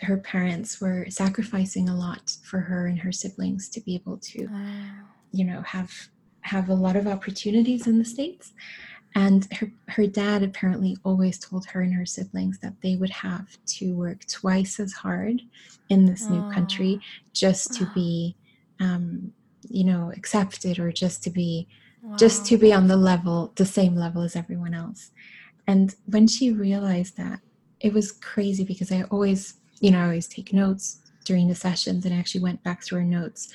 [0.00, 4.46] her parents were sacrificing a lot for her and her siblings to be able to,
[4.46, 4.90] wow.
[5.32, 5.90] you know, have
[6.42, 8.52] have a lot of opportunities in the states.
[9.16, 13.56] And her, her dad apparently always told her and her siblings that they would have
[13.78, 15.40] to work twice as hard
[15.88, 16.34] in this oh.
[16.34, 17.00] new country
[17.32, 18.36] just to be
[18.80, 19.32] um,
[19.68, 21.66] you know accepted or just to be
[22.02, 22.16] wow.
[22.16, 25.10] just to be on the level the same level as everyone else
[25.66, 27.40] and when she realized that
[27.80, 32.04] it was crazy because i always you know i always take notes during the sessions
[32.04, 33.52] and I actually went back through her notes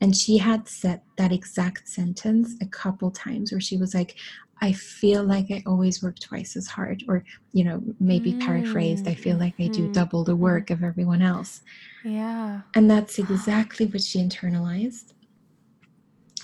[0.00, 4.16] and she had said that exact sentence a couple times where she was like
[4.60, 8.40] I feel like I always work twice as hard, or, you know, maybe mm.
[8.40, 9.92] paraphrased, I feel like I do mm-hmm.
[9.92, 11.62] double the work of everyone else.
[12.04, 12.60] Yeah.
[12.74, 15.12] And that's exactly what she internalized.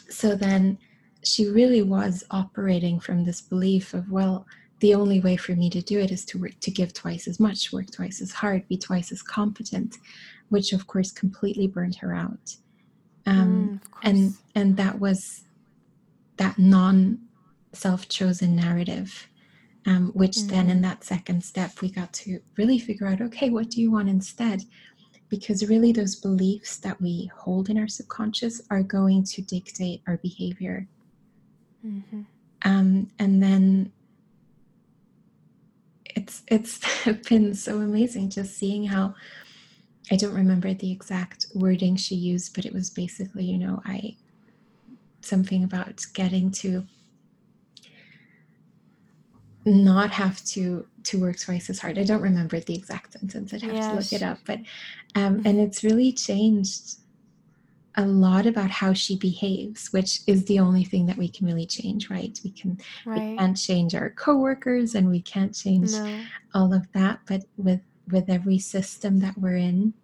[0.09, 0.77] So then
[1.23, 4.47] she really was operating from this belief of, well,
[4.81, 7.39] the only way for me to do it is to work to give twice as
[7.39, 9.99] much, work twice as hard, be twice as competent,
[10.49, 12.57] which of course completely burned her out.
[13.27, 15.45] Um, mm, and and that was
[16.39, 17.19] that non
[17.73, 19.29] self-chosen narrative,
[19.87, 20.49] um, which mm.
[20.49, 20.83] then in mm.
[20.83, 24.63] that second step we got to really figure out, okay, what do you want instead?
[25.31, 30.19] because really those beliefs that we hold in our subconscious are going to dictate our
[30.19, 30.87] behavior
[31.87, 32.23] mm-hmm.
[32.65, 33.91] um, and then
[36.17, 36.81] it's it's
[37.29, 39.15] been so amazing just seeing how
[40.11, 44.15] i don't remember the exact wording she used but it was basically you know i
[45.21, 46.85] something about getting to
[49.65, 51.99] not have to to work twice as hard.
[51.99, 53.53] I don't remember the exact sentence.
[53.53, 53.87] I'd have yes.
[53.89, 54.39] to look it up.
[54.45, 54.61] But
[55.15, 56.97] um, and it's really changed
[58.01, 61.67] a lot about how she behaves, which is the only thing that we can really
[61.67, 62.39] change, right?
[62.43, 63.21] We can right.
[63.21, 66.23] we can't change our coworkers and we can't change no.
[66.55, 67.21] all of that.
[67.27, 69.95] But with with every system that we're in,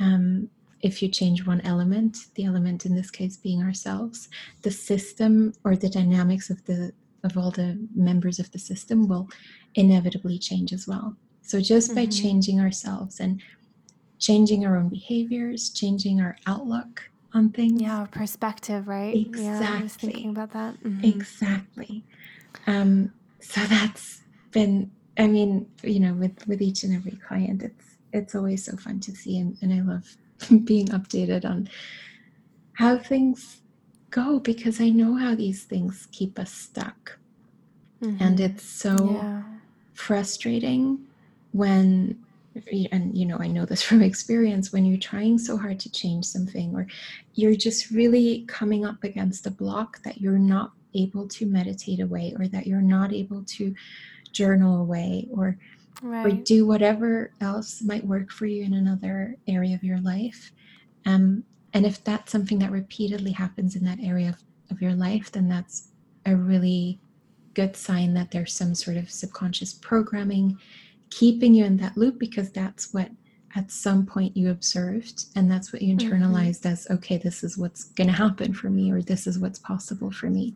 [0.00, 0.48] um,
[0.80, 4.28] if you change one element, the element in this case being ourselves,
[4.62, 6.92] the system or the dynamics of the
[7.24, 9.28] of all the members of the system will
[9.74, 11.16] inevitably change as well.
[11.42, 12.00] So just mm-hmm.
[12.00, 13.42] by changing ourselves and
[14.18, 17.80] changing our own behaviors, changing our outlook on things.
[17.80, 19.14] Yeah, perspective, right?
[19.14, 19.44] Exactly.
[19.44, 20.82] Yeah, I was thinking about that.
[20.82, 21.04] Mm-hmm.
[21.04, 22.04] Exactly.
[22.66, 27.96] Um, so that's been, I mean, you know, with with each and every client, it's
[28.12, 30.16] it's always so fun to see, and, and I love
[30.64, 31.68] being updated on
[32.74, 33.60] how things
[34.10, 37.18] go because I know how these things keep us stuck,
[38.02, 38.22] mm-hmm.
[38.22, 39.42] and it's so yeah.
[39.94, 41.06] frustrating
[41.52, 42.25] when
[42.92, 46.24] and you know i know this from experience when you're trying so hard to change
[46.24, 46.86] something or
[47.34, 52.34] you're just really coming up against a block that you're not able to meditate away
[52.38, 53.74] or that you're not able to
[54.32, 55.58] journal away or
[56.02, 56.26] right.
[56.26, 60.52] or do whatever else might work for you in another area of your life
[61.04, 64.36] um, and if that's something that repeatedly happens in that area of,
[64.70, 65.88] of your life then that's
[66.24, 66.98] a really
[67.54, 70.58] good sign that there's some sort of subconscious programming
[71.10, 73.10] keeping you in that loop because that's what
[73.54, 76.08] at some point you observed and that's what you mm-hmm.
[76.08, 76.72] internalized mm-hmm.
[76.72, 80.10] as okay this is what's going to happen for me or this is what's possible
[80.10, 80.54] for me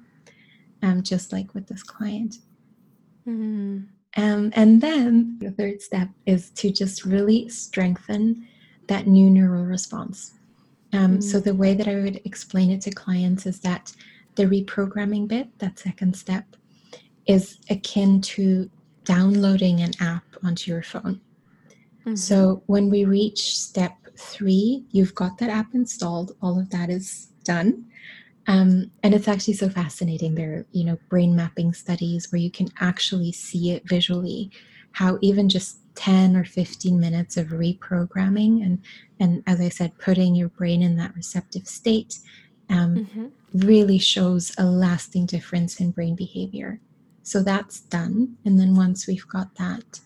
[0.83, 2.37] um, just like with this client
[3.27, 3.81] mm-hmm.
[4.23, 8.47] um, and then the third step is to just really strengthen
[8.89, 10.35] that new neural response
[10.93, 11.21] um, mm-hmm.
[11.21, 13.95] so the way that i would explain it to clients is that
[14.35, 16.45] the reprogramming bit that second step
[17.27, 18.69] is akin to
[19.11, 21.21] downloading an app onto your phone.
[22.07, 22.15] Mm-hmm.
[22.15, 27.33] So when we reach step three, you've got that app installed, all of that is
[27.43, 27.87] done.
[28.47, 30.37] Um, and it's actually so fascinating.
[30.37, 34.53] There are, you know, brain mapping studies where you can actually see it visually,
[34.93, 38.79] how even just 10 or 15 minutes of reprogramming and
[39.19, 42.21] and as I said, putting your brain in that receptive state
[42.71, 43.27] um, mm-hmm.
[43.69, 46.81] really shows a lasting difference in brain behavior.
[47.23, 48.37] So that's done.
[48.45, 50.01] And then once we've got that,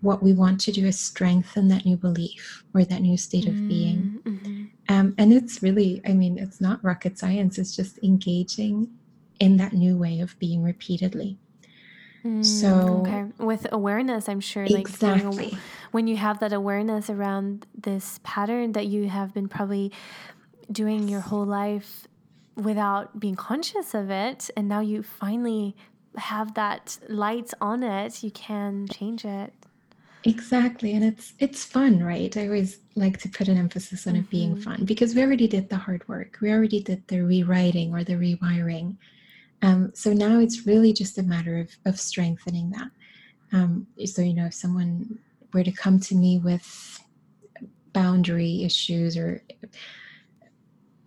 [0.00, 3.54] what we want to do is strengthen that new belief or that new state of
[3.54, 4.20] mm, being.
[4.22, 4.64] Mm-hmm.
[4.88, 8.88] Um, and it's really, I mean, it's not rocket science, it's just engaging
[9.40, 11.38] in that new way of being repeatedly.
[12.24, 13.24] Mm, so, okay.
[13.38, 15.56] with awareness, I'm sure, like exactly.
[15.92, 19.92] when you have that awareness around this pattern that you have been probably
[20.70, 22.06] doing your whole life
[22.56, 25.76] without being conscious of it, and now you finally
[26.16, 29.52] have that light on it, you can change it.
[30.24, 30.92] Exactly.
[30.94, 32.36] And it's it's fun, right?
[32.36, 34.22] I always like to put an emphasis on mm-hmm.
[34.22, 34.62] it being mm-hmm.
[34.62, 36.38] fun because we already did the hard work.
[36.40, 38.96] We already did the rewriting or the rewiring.
[39.62, 42.90] Um, so now it's really just a matter of, of strengthening that.
[43.52, 45.18] Um, so, you know, if someone
[45.52, 47.00] were to come to me with
[47.92, 49.42] boundary issues or,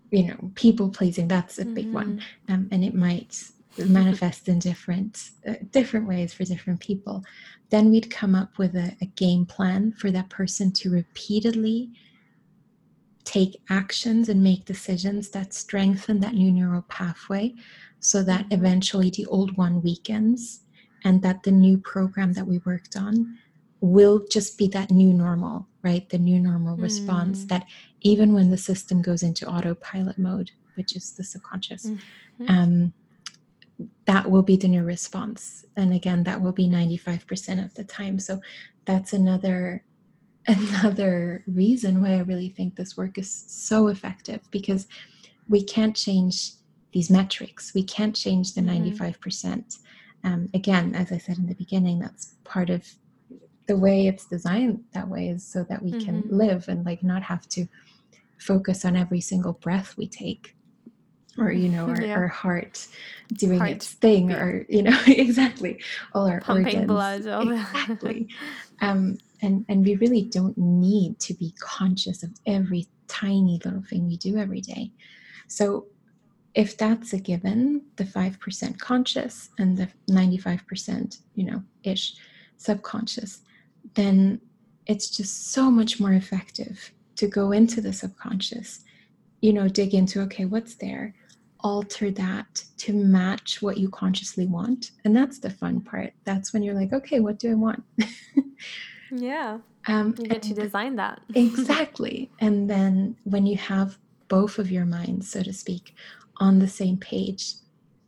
[0.09, 1.93] you know, people pleasing, that's a big mm-hmm.
[1.93, 2.21] one.
[2.49, 3.41] Um, and it might
[3.77, 7.23] manifest in different uh, different ways for different people
[7.69, 11.89] then we'd come up with a, a game plan for that person to repeatedly
[13.23, 17.53] take actions and make decisions that strengthen that new neural pathway
[17.99, 18.53] so that mm-hmm.
[18.53, 20.63] eventually the old one weakens
[21.03, 23.37] and that the new program that we worked on
[23.79, 26.83] will just be that new normal right the new normal mm.
[26.83, 27.65] response that
[28.01, 32.45] even when the system goes into autopilot mode which is the subconscious mm-hmm.
[32.47, 32.93] um,
[34.05, 35.65] that will be the new response.
[35.77, 38.19] And again that will be 95% of the time.
[38.19, 38.41] So
[38.85, 39.83] that's another
[40.47, 44.87] another reason why i really think this work is so effective because
[45.47, 46.53] we can't change
[46.93, 47.75] these metrics.
[47.75, 49.03] We can't change the mm-hmm.
[49.03, 49.77] 95%
[50.23, 52.87] um, again as i said in the beginning that's part of
[53.67, 56.05] the way it's designed that way is so that we mm-hmm.
[56.05, 57.67] can live and like not have to
[58.37, 60.55] focus on every single breath we take
[61.37, 62.15] or you know our, yeah.
[62.15, 62.87] our heart
[63.33, 63.71] doing heart.
[63.71, 64.41] its thing yeah.
[64.41, 65.81] or you know exactly
[66.13, 66.87] all our pumping organs.
[66.87, 68.27] blood all exactly
[68.81, 74.07] um, and and we really don't need to be conscious of every tiny little thing
[74.07, 74.91] we do every day
[75.47, 75.85] so
[76.53, 82.15] if that's a given the 5% conscious and the 95% you know ish
[82.57, 83.39] subconscious
[83.95, 84.39] then
[84.85, 88.81] it's just so much more effective to go into the subconscious
[89.41, 91.13] you know dig into okay what's there
[91.61, 94.91] alter that to match what you consciously want.
[95.05, 96.13] And that's the fun part.
[96.23, 97.83] That's when you're like, okay, what do I want?
[99.11, 99.59] yeah.
[99.87, 101.21] Um, you get to design that.
[101.35, 102.29] exactly.
[102.39, 105.95] And then when you have both of your minds, so to speak,
[106.37, 107.53] on the same page,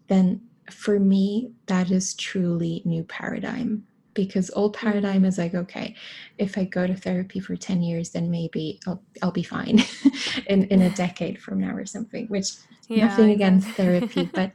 [0.08, 3.86] then for me, that is truly new paradigm.
[4.14, 5.26] Because old paradigm mm-hmm.
[5.26, 5.96] is like, okay,
[6.38, 9.84] if I go to therapy for 10 years, then maybe I'll, I'll be fine
[10.48, 12.52] in, in a decade from now or something, which
[12.88, 14.52] yeah, nothing against therapy, but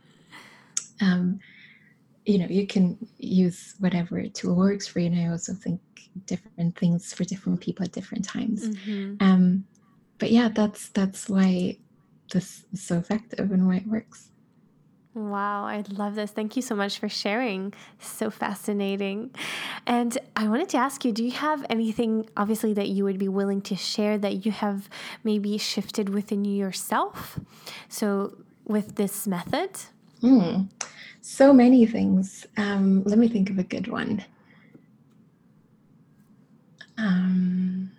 [1.01, 1.41] um,
[2.25, 5.07] you know, you can use whatever tool works for you.
[5.07, 5.81] And I also think
[6.27, 8.69] different things for different people at different times.
[8.69, 9.15] Mm-hmm.
[9.21, 9.65] Um,
[10.19, 11.79] but yeah, that's that's why
[12.33, 14.31] this is so effective and why it works.
[15.19, 16.31] Wow, I love this.
[16.31, 17.75] Thank you so much for sharing.
[17.99, 19.35] So fascinating.
[19.85, 23.29] And I wanted to ask you do you have anything, obviously, that you would be
[23.29, 24.89] willing to share that you have
[25.25, 27.41] maybe shifted within you yourself?
[27.89, 29.71] So, with this method?
[30.23, 30.69] Mm,
[31.21, 32.47] so many things.
[32.57, 34.25] Um, let me think of a good one.
[36.97, 37.91] Um,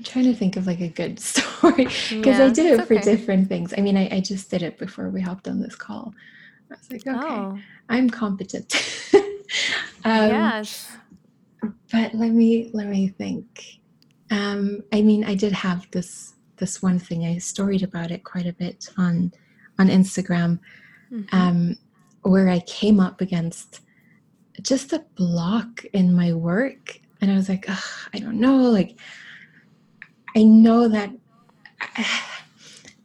[0.00, 2.94] I'm trying to think of like a good story because yeah, I did it for
[2.94, 3.02] okay.
[3.02, 3.74] different things.
[3.76, 6.14] I mean, I, I, just did it before we hopped on this call.
[6.70, 7.58] I was like, okay, oh.
[7.90, 8.74] I'm competent.
[10.04, 10.90] um, yes.
[11.92, 13.80] But let me let me think.
[14.30, 17.26] Um, I mean, I did have this this one thing.
[17.26, 19.34] I storied about it quite a bit on
[19.78, 20.60] on Instagram,
[21.12, 21.36] mm-hmm.
[21.36, 21.76] um,
[22.22, 23.80] where I came up against
[24.62, 28.96] just a block in my work, and I was like, I don't know, like
[30.36, 31.10] I know that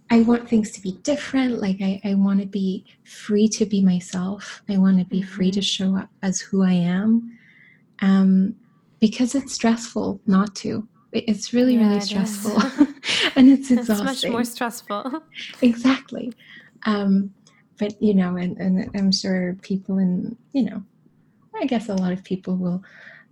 [0.09, 1.59] I want things to be different.
[1.59, 4.61] Like, I, I want to be free to be myself.
[4.69, 5.63] I want to be free to mm-hmm.
[5.63, 7.37] show up as who I am.
[8.01, 8.55] Um,
[8.99, 10.87] because it's stressful not to.
[11.11, 12.61] It's really, yeah, really stressful.
[13.35, 14.07] and it's exhausting.
[14.07, 15.21] It's much more stressful.
[15.61, 16.33] exactly.
[16.85, 17.33] Um,
[17.79, 20.83] but, you know, and, and I'm sure people in, you know,
[21.59, 22.83] I guess a lot of people will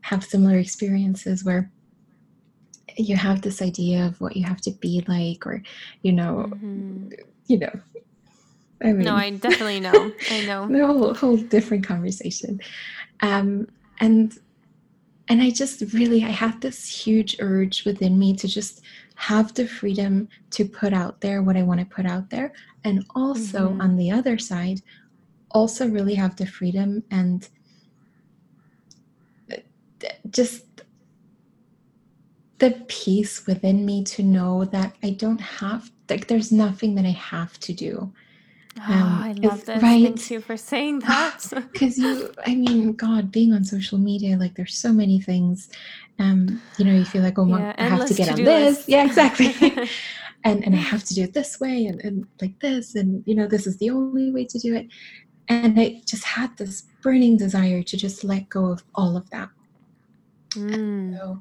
[0.02, 1.72] have similar experiences where
[2.98, 5.62] you have this idea of what you have to be like or
[6.02, 7.10] you know mm-hmm.
[7.48, 7.80] you know
[8.84, 10.12] I mean, no, I definitely know.
[10.30, 10.64] I know.
[10.64, 12.60] a whole, whole different conversation.
[13.22, 13.68] Um,
[14.00, 14.38] and
[15.30, 18.82] and I just really I had this huge urge within me to just
[19.16, 22.52] have the freedom to put out there what I want to put out there.
[22.84, 23.82] And also mm-hmm.
[23.82, 24.82] on the other side,
[25.52, 27.48] also really have the freedom and
[29.52, 29.58] uh,
[30.30, 30.66] just
[32.64, 37.16] the peace within me to know that I don't have like there's nothing that I
[37.34, 38.14] have to do.
[38.78, 38.82] Oh,
[39.30, 39.84] I love this.
[39.84, 40.06] Right?
[40.06, 41.44] Thank you for saying that.
[41.74, 45.70] Because you, I mean, God, being on social media, like there's so many things.
[46.20, 48.78] Um, you know, you feel like, oh, yeah, I have to get on this.
[48.78, 48.90] List.
[48.90, 49.54] Yeah, exactly.
[50.46, 53.36] and and I have to do it this way and, and like this, and you
[53.36, 54.88] know, this is the only way to do it.
[55.50, 59.50] And I just had this burning desire to just let go of all of that.
[60.52, 61.18] Mm.
[61.18, 61.40] So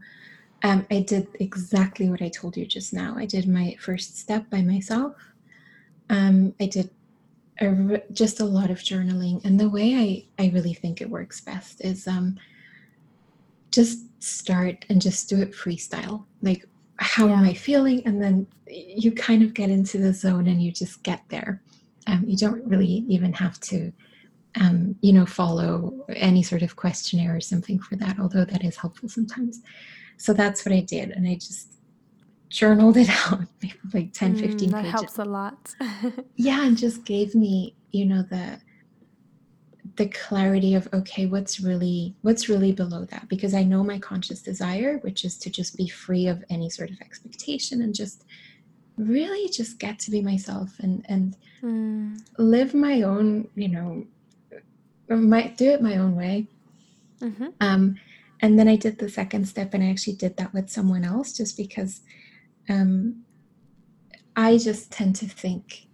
[0.63, 3.15] um, I did exactly what I told you just now.
[3.17, 5.17] I did my first step by myself.
[6.09, 6.91] Um, I did
[7.61, 9.45] a, just a lot of journaling.
[9.45, 12.39] And the way I, I really think it works best is um,
[13.73, 16.25] just start and just do it freestyle.
[16.43, 17.39] Like, how yeah.
[17.39, 18.03] am I feeling?
[18.07, 21.61] And then you kind of get into the zone and you just get there.
[22.07, 23.93] Um, you don't really even have to,
[24.61, 28.77] um, you know, follow any sort of questionnaire or something for that, although that is
[28.77, 29.61] helpful sometimes.
[30.17, 31.11] So that's what I did.
[31.11, 31.69] And I just
[32.49, 33.41] journaled it out,
[33.93, 34.93] like 10, mm, 15 that pages.
[34.93, 35.75] helps a lot.
[36.37, 38.59] yeah, and just gave me, you know, the
[39.97, 44.41] the clarity of okay what's really what's really below that because i know my conscious
[44.41, 48.25] desire which is to just be free of any sort of expectation and just
[48.97, 52.19] really just get to be myself and and mm.
[52.39, 54.05] live my own you know
[55.09, 56.47] might do it my own way
[57.21, 57.49] mm-hmm.
[57.61, 57.97] um
[58.43, 61.33] and then I did the second step and I actually did that with someone else
[61.33, 62.01] just because
[62.69, 63.23] um,
[64.35, 65.87] I just tend to think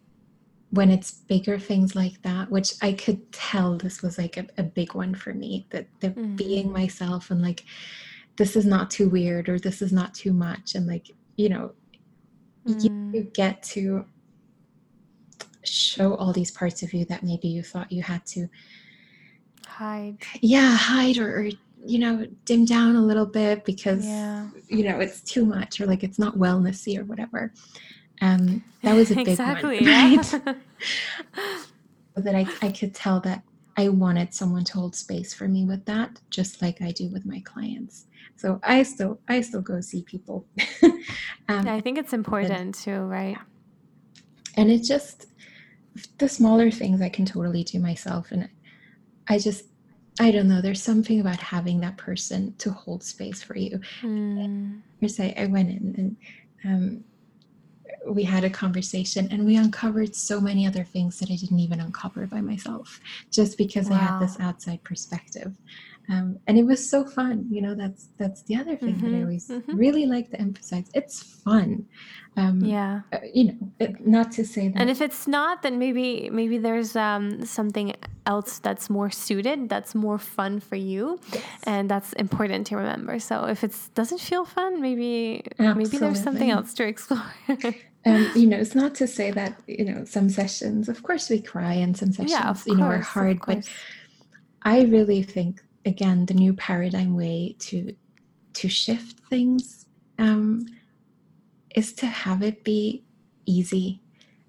[0.70, 4.62] when it's bigger things like that, which I could tell this was like a, a
[4.62, 6.36] big one for me, that the mm-hmm.
[6.36, 7.64] being myself and like
[8.36, 10.74] this is not too weird or this is not too much.
[10.74, 11.72] And like, you know,
[12.66, 12.82] mm.
[12.82, 14.06] you, you get to
[15.64, 18.48] show all these parts of you that maybe you thought you had to
[19.66, 20.18] hide.
[20.40, 21.50] Yeah, hide or, or
[21.84, 24.48] you know dim down a little bit because yeah.
[24.68, 27.52] you know it's too much or like it's not wellnessy or whatever.
[28.20, 30.32] Um that was a big exactly, one right?
[30.32, 30.54] Yeah.
[32.16, 33.42] that I, I could tell that
[33.76, 37.24] i wanted someone to hold space for me with that just like i do with
[37.24, 38.06] my clients.
[38.36, 40.46] So i still i still go see people.
[41.50, 43.30] Um, i think it's important and, too right?
[43.30, 43.42] yeah.
[44.58, 45.28] and it's just
[46.18, 48.32] the smaller things i can totally do myself.
[48.32, 48.48] And
[49.28, 49.64] i just
[50.20, 50.60] I don't know.
[50.60, 53.80] There's something about having that person to hold space for you.
[54.02, 54.82] Mm.
[55.00, 55.94] First, I, I went in
[56.64, 57.04] and um,
[58.08, 61.80] we had a conversation and we uncovered so many other things that I didn't even
[61.80, 63.00] uncover by myself
[63.30, 65.54] just because I had this outside perspective.
[66.10, 67.46] Um, and it was so fun.
[67.50, 69.78] You know, that's that's the other thing that I Mhm, always mhm.
[69.78, 70.88] really like to emphasize.
[70.94, 71.84] It's fun.
[72.36, 73.02] Um, Yeah.
[73.12, 76.56] uh, you know, it, not to say that And if it's not, then maybe maybe
[76.58, 77.94] there's um, something
[78.24, 81.44] else that's more suited, that's more fun for you, Yes.
[81.64, 83.18] and that's important to remember.
[83.18, 87.32] So if it doesn't feel fun, maybe maybe there's something else to explore.
[88.06, 90.88] um, you know, it's not to say that you know some sessions.
[90.88, 93.40] Of course, we cry, and some sessions yeah, of you know are hard.
[93.46, 93.68] But.
[94.62, 97.94] I really think again the new paradigm way to
[98.54, 99.86] to shift things
[100.18, 100.66] um,
[101.74, 103.04] is to have it be
[103.46, 104.02] easy.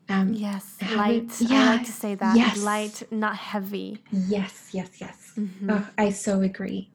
[0.10, 1.42] Um, Yes, have it- light.
[1.42, 2.58] I yeah, like to say that yes.
[2.58, 4.04] light, not heavy.
[4.12, 5.34] Yes, yes, yes.
[5.38, 6.92] Mhm, Oh, I so agree.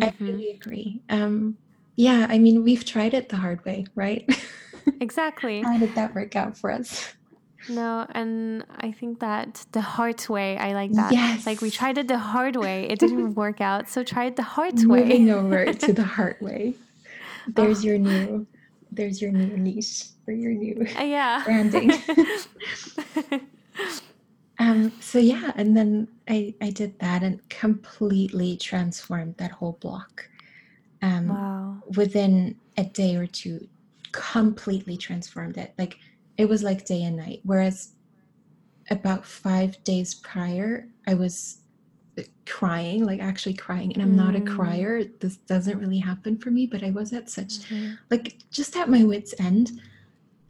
[0.00, 0.20] I mhm.
[0.20, 1.02] really agree.
[1.08, 1.56] Um,
[1.96, 4.24] yeah, I mean, we've tried it the hard way, right?
[5.00, 5.62] Exactly.
[5.62, 7.14] How did that work out for us?
[7.68, 11.12] No, and I think that the hard way, I like that.
[11.12, 11.46] Yes.
[11.46, 14.42] Like we tried it the hard way, it didn't work out, so try it the
[14.42, 15.00] hard way.
[15.02, 16.74] Moving over to the heart way.
[17.48, 17.88] There's Oh.
[17.88, 18.46] your new,
[18.92, 21.42] there's your new niche for your new Uh, yeah.
[21.46, 21.92] branding.
[24.58, 30.28] um, so yeah, and then I I did that and completely transformed that whole block.
[31.02, 31.76] Um, wow.
[31.96, 33.68] within a day or two
[34.12, 35.98] completely transformed it like
[36.36, 37.92] it was like day and night whereas
[38.90, 41.58] about five days prior i was
[42.18, 44.46] uh, crying like actually crying and i'm not a Mm.
[44.56, 47.98] crier this doesn't really happen for me but i was at such Mhm.
[48.10, 49.72] like just at my wits end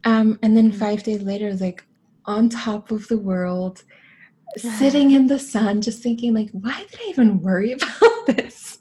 [0.03, 0.75] um and then Mhm.
[0.75, 1.85] five days later like
[2.25, 3.83] on top of the world
[4.57, 8.79] sitting in the sun just thinking like why did i even worry about this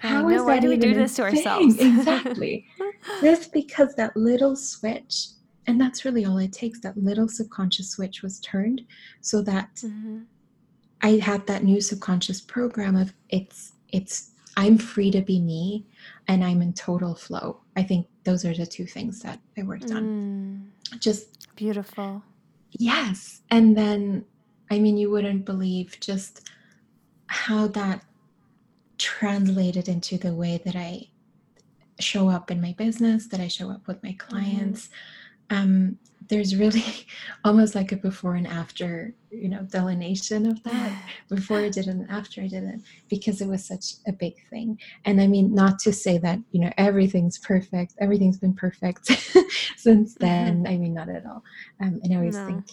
[0.00, 1.36] How is why that do we do this to thing?
[1.36, 1.76] ourselves?
[1.90, 2.66] exactly
[3.22, 5.28] just because that little switch
[5.66, 8.82] and that's really all it takes that little subconscious switch was turned
[9.20, 10.24] so that Mhm.
[11.02, 15.86] i had that new subconscious program of it's it's i'm free to be me
[16.28, 17.60] and i'm in total flow.
[17.76, 20.02] I think those are the two things that i worked on.
[20.04, 22.22] Mm, just beautiful.
[22.72, 23.42] yes.
[23.50, 24.24] And then
[24.70, 26.48] i mean you wouldn't believe just
[27.26, 28.04] how that
[28.98, 31.06] translated into the way that i
[31.98, 34.88] show up in my business that i show up with my clients
[35.52, 35.98] um,
[36.30, 36.84] there's really
[37.44, 40.94] almost like a before and after you know delineation of that
[41.28, 42.80] before i did it and after i did it
[43.10, 46.60] because it was such a big thing and i mean not to say that you
[46.60, 49.06] know everything's perfect everything's been perfect
[49.76, 51.42] since then i mean not at all
[51.82, 52.46] um, and i always No.
[52.46, 52.64] think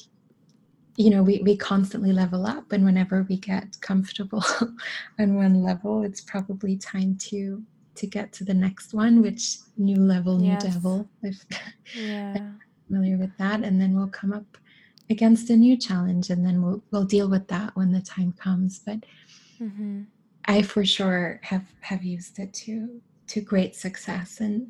[0.98, 4.44] you know we, we constantly level up and whenever we get comfortable
[5.20, 7.64] on one level it's probably time to
[7.96, 10.40] to get to the next one which new level Yes.
[10.40, 11.44] new devil if
[11.94, 12.54] Yeah.
[12.90, 14.58] Familiar with that and then we'll come up
[15.12, 18.80] against a new challenge and then we'll we'll deal with that when the time comes
[18.80, 18.98] but
[19.60, 20.02] hmm
[20.46, 24.68] i for sure have have used it to to great success and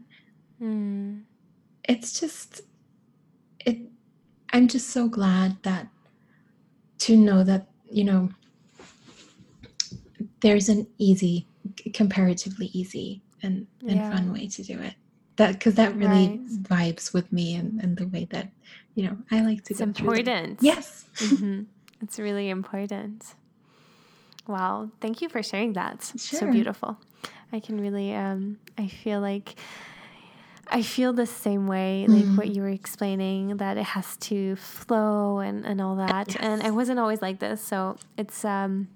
[0.61, 1.23] Mm.
[1.87, 2.59] it's just
[3.65, 3.77] it
[4.51, 5.87] i'm just so glad that
[6.97, 8.27] to know that you know
[10.41, 11.47] there's an easy
[11.93, 14.11] comparatively easy and, and Yeah.
[14.11, 14.95] fun way to do it
[15.41, 16.63] that because that really Right.
[16.73, 18.47] vibes with me and, and the way that
[18.95, 20.61] you know i like to It's important.
[20.61, 21.61] yes hmm
[22.03, 23.19] It's really important.
[24.47, 24.89] Wow.
[25.01, 26.01] Thank you for sharing that.
[26.15, 26.91] So beautiful.
[27.51, 29.55] I can really, um, I feel like
[30.71, 32.37] I feel the same way, like Mm.
[32.37, 36.27] what you were explaining, that it has to flow and, and all that.
[36.29, 36.37] Yes.
[36.39, 37.59] And I wasn't always like this.
[37.61, 38.87] So it's um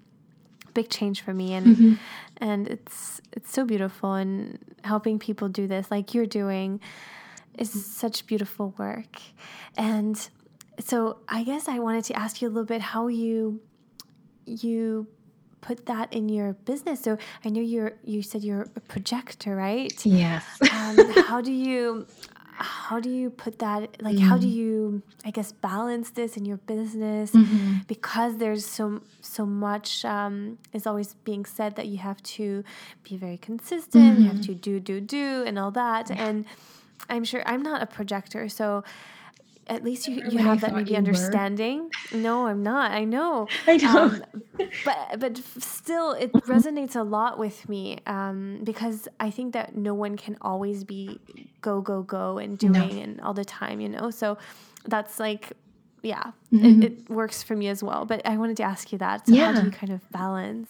[0.74, 1.98] big change for me and Mhm.
[2.38, 6.80] and it's it's so beautiful and helping people do this like you're doing
[7.58, 9.22] is such beautiful work.
[9.78, 10.16] And
[10.80, 13.60] so i guess i wanted to ask you a little bit how you
[14.46, 15.08] you
[15.62, 17.00] put that in your business.
[17.02, 19.94] So i know you're you said you're a projector right?
[20.06, 20.44] Yes.
[20.62, 20.98] Um,
[21.30, 22.06] how do you
[22.56, 26.58] how do you put that like how do you i guess balance this in your
[26.58, 27.88] business Mhm.
[27.88, 32.64] because there's so so much um, is always being said that you have to
[33.04, 34.46] be very consistent you have Mhm.
[34.46, 36.46] to do do do and all that and
[37.10, 38.84] i'm sure i'm not a projector so
[39.68, 40.98] at least you, you I have that maybe you were.
[41.00, 44.24] understanding no i'm not i know i know um,
[44.86, 49.94] but but still it resonates a lot with me um, because I think that no
[49.94, 51.22] one can always be
[51.62, 52.74] go go go and No.
[52.74, 54.10] doing and all the time, you know.
[54.12, 54.38] So
[54.86, 55.54] that's like,
[56.02, 56.84] yeah, Mhm.
[56.84, 58.04] it, it works for me as well.
[58.06, 59.28] But I wanted to ask you that.
[59.28, 60.70] So how do you kind of balance?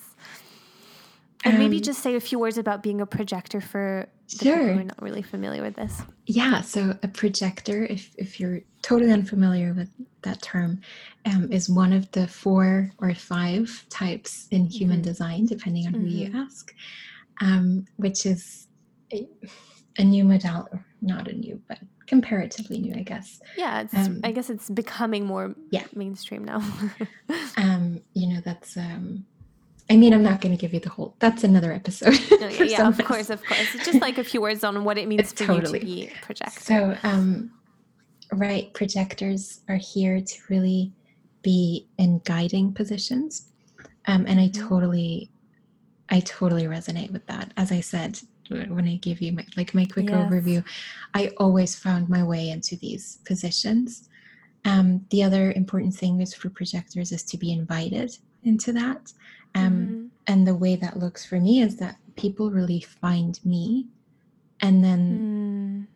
[1.43, 4.73] And maybe just say a few words about being a projector for Sure.
[4.73, 6.01] who are not really familiar with this.
[6.25, 9.89] Yeah, so a projector, if, if you're totally unfamiliar with
[10.23, 10.81] that term,
[11.25, 15.03] um, is one of the four or five types in human Mhm.
[15.03, 16.35] design, depending on who you Mhm.
[16.45, 16.73] ask,
[17.41, 18.67] um, which is
[19.13, 19.27] a,
[19.99, 23.39] a new modality, not a new, but comparatively new, I guess.
[23.57, 25.85] Yeah, it's Um, I guess it's becoming more Yeah.
[25.95, 26.61] mainstream now.
[27.57, 29.25] Um, you know, that's, um,
[29.89, 32.17] I mean, I'm not going to give you the whole, that's another episode.
[32.39, 33.73] No, yeah, yeah, of course, of course.
[33.85, 35.79] Just like a few words on what it means for Totally.
[35.79, 36.59] you to be a projector.
[36.61, 37.51] So, um,
[38.31, 40.93] right, projectors are here to really
[41.41, 43.49] be in guiding positions,
[44.07, 44.67] um, and I Mhm.
[44.69, 45.29] totally,
[46.09, 47.51] I totally resonate with that.
[47.57, 48.19] As I said
[48.49, 50.15] when I give you my like my quick Yes.
[50.15, 50.63] overview,
[51.13, 54.09] I always found my way into these positions.
[54.65, 59.11] Um, the other important thing is for projectors is to be invited into that.
[59.55, 60.09] Um, Mhm.
[60.25, 63.87] And the way that looks for me is that people really find me,
[64.61, 65.87] and then Mm,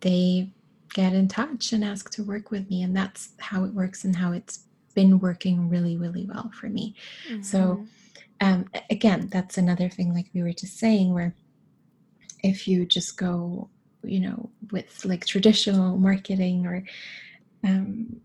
[0.00, 0.52] they
[0.94, 4.16] get in touch and ask to work with me and that's how it works and
[4.16, 6.94] how it's been working really really well for me
[7.40, 7.86] so mhm.
[8.40, 11.34] um, again that's another thing like we were just saying where
[12.42, 13.70] if you just go
[14.02, 16.84] you know with like traditional marketing or
[17.64, 18.20] um,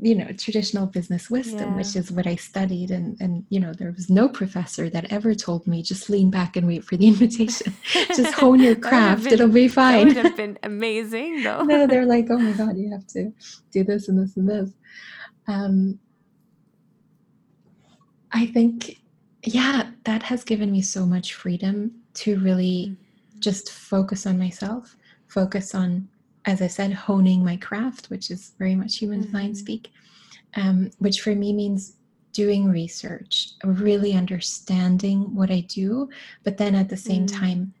[0.00, 2.90] you know traditional business wisdom which is what i studied.
[2.92, 6.56] And and you know there was no professor that ever told me just lean back
[6.56, 7.74] and wait for the invitation.
[8.16, 9.24] Just hone your That would have craft.
[9.24, 11.62] been- it'll be fine That would have been amazing, though.
[11.64, 13.32] no, they're like, oh my god, you have to
[13.72, 14.70] do this and this and this.
[15.48, 15.98] Um,
[18.32, 18.98] I think,
[19.44, 22.96] yeah, that has given me so much freedom to really
[23.38, 24.96] just focus on myself,
[25.28, 26.08] focus on,
[26.48, 29.56] as I said, honing my craft, which is very much human design Mhm.
[29.56, 29.90] speak,
[30.56, 31.96] um, which for me means
[32.32, 36.08] doing research, really understanding what I do,
[36.44, 37.38] but then at the same Mm.
[37.40, 37.74] time,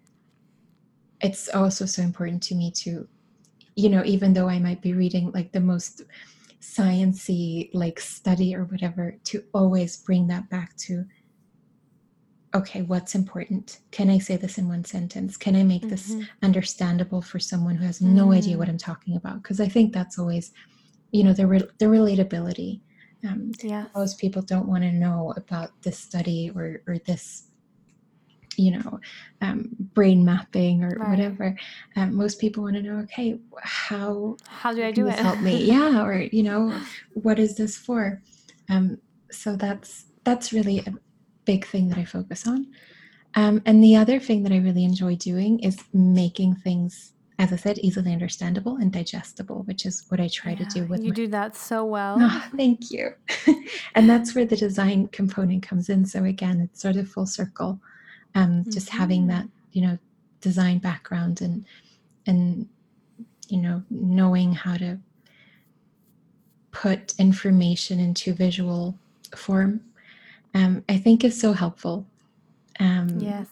[1.22, 3.08] it's also so important to me to
[3.74, 6.02] you know even though i might be reading like the most
[6.60, 11.04] sciency like study or whatever to always bring that back to
[12.54, 16.28] okay what's important can i say this in one sentence can i make this Mhm.
[16.42, 18.58] understandable for someone who has no idea Mm.
[18.58, 20.50] what i'm talking about because i think that's always
[21.12, 22.80] you know the, re- the relatability
[23.28, 23.86] um, Yeah.
[23.94, 27.50] most people don't want to know about this study or or this
[28.56, 28.98] you know
[29.40, 31.10] um, brain mapping or Right.
[31.10, 31.56] whatever
[31.96, 35.18] um, most people want to know okay how How do I do it?
[35.18, 36.72] help me yeah or you know
[37.14, 38.22] what is this for
[38.70, 38.98] um,
[39.30, 40.94] so that's that's really a
[41.50, 42.60] big thing that i focus on
[43.34, 47.56] um, and the other thing that i really enjoy doing is making things as i
[47.56, 51.14] said easily understandable and digestible which is what i try to do with you my
[51.14, 52.16] do that so well.
[52.20, 53.12] Oh, thank you.
[53.94, 56.04] and that's where the design component comes in.
[56.06, 57.80] So again, it's sort of full circle.
[58.34, 59.98] Um, just having that, you know,
[60.40, 61.64] design background and
[62.26, 62.68] and
[63.48, 64.98] you know, knowing how to
[66.70, 68.96] put information into visual
[69.34, 69.80] form,
[70.54, 72.06] um, I think is so helpful.
[72.80, 73.48] Um, yes.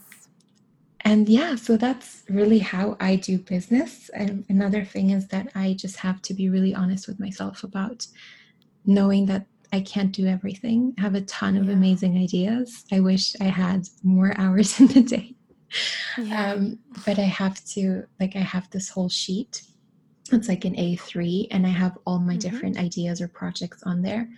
[1.01, 4.09] and yeah, so that's really how I do business.
[4.14, 8.07] And another thing is that I just have to be really honest with myself about
[8.84, 10.94] knowing that I can't do everything.
[10.99, 11.72] I have a ton of Yeah.
[11.72, 12.84] amazing ideas.
[12.92, 15.34] I wish I had more hours in the day.
[16.18, 16.53] Yeah.
[16.53, 19.62] Um, but I have to, like, I have this whole sheet.
[20.32, 22.40] It's like an A3, and I have all my Mhm.
[22.40, 24.28] different ideas or projects on there.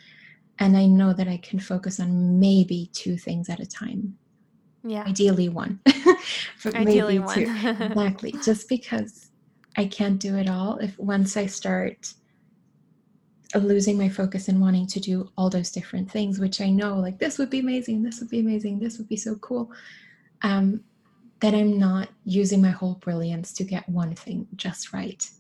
[0.59, 4.19] And I know that I can focus on maybe two things at a time,
[4.83, 5.05] yeah.
[5.07, 5.81] ideally one.
[6.65, 7.67] but Ideally, maybe one.
[7.83, 9.31] exactly just because
[9.77, 12.13] i can't do it all if once i start
[13.55, 17.19] losing my focus and wanting to do all those different things which i know like
[17.19, 19.71] this would be amazing this would be amazing this would be so cool
[20.43, 20.83] um
[21.41, 25.31] then i'm not using my whole brilliance to get one thing just right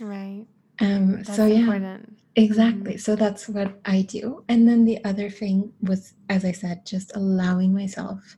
[0.00, 0.46] right.
[0.80, 2.18] Um That's so yeah important.
[2.36, 2.96] Exactly.
[2.96, 4.44] So that's what I do.
[4.48, 8.36] And then the other thing was, as I said, just allowing myself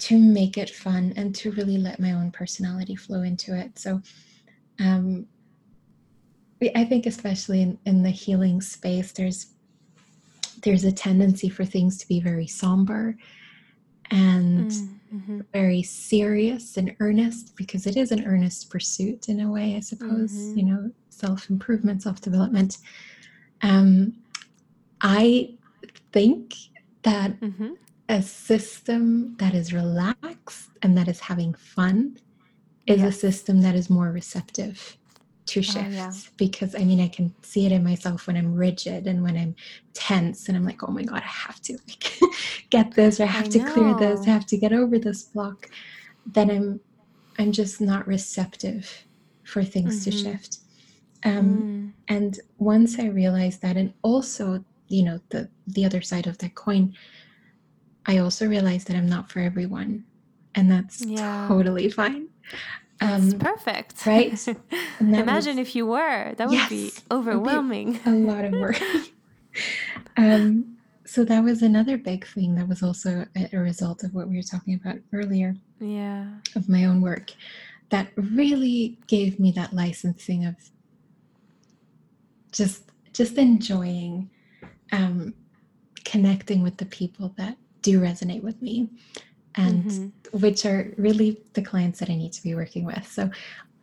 [0.00, 3.78] to make it fun and to really let my own personality flow into it.
[3.78, 4.02] So
[4.80, 5.26] um,
[6.74, 9.46] I think especially in, in the healing space, there's
[10.62, 13.16] there's a tendency for things to be very somber
[14.10, 15.44] and Mm, mhm.
[15.52, 20.32] very serious and earnest because it is an earnest pursuit in a way, I suppose,
[20.32, 20.56] Mhm.
[20.56, 22.78] you know, self improvement, self development.
[23.62, 24.14] Um,
[25.00, 25.56] I
[26.12, 26.54] think
[27.02, 27.76] that Mhm.
[28.08, 32.18] a system that is relaxed and that is having fun
[32.86, 34.96] is a system that is more receptive
[35.52, 36.12] to shift oh, yeah.
[36.36, 39.54] because I mean I can see it in myself when I'm rigid and when I'm
[39.92, 42.18] tense and I'm like, oh my god, I have to like,
[42.70, 43.72] get this or I have I to know.
[43.72, 45.68] clear this, I have to get over this block.
[46.26, 46.80] Then I'm
[47.38, 49.04] I'm just not receptive
[49.44, 50.10] for things mm-hmm.
[50.10, 50.58] to shift.
[51.24, 51.92] Um, mm.
[52.08, 56.54] And once I realized that, and also you know the the other side of that
[56.54, 56.94] coin,
[58.06, 60.04] I also realized that I'm not for everyone,
[60.54, 61.46] and that's yeah.
[61.46, 62.28] totally fine.
[63.02, 64.06] Um, perfect.
[64.06, 64.32] Right?
[65.00, 66.34] Imagine was, if you were.
[66.36, 67.94] That would yes, be overwhelming.
[67.94, 68.80] Be a lot of work.
[70.16, 74.28] um, so that was another big thing that was also a, a, result of what
[74.28, 75.56] we were talking about earlier.
[75.80, 76.26] Yeah.
[76.54, 77.32] Of my own work
[77.92, 80.56] that really gave me that licensing of
[82.50, 84.30] just just enjoying
[84.92, 85.34] um,
[86.04, 88.88] connecting with the people that do resonate with me
[89.54, 90.38] and mm-hmm.
[90.38, 93.06] which are really the clients that I need to be working with.
[93.10, 93.30] So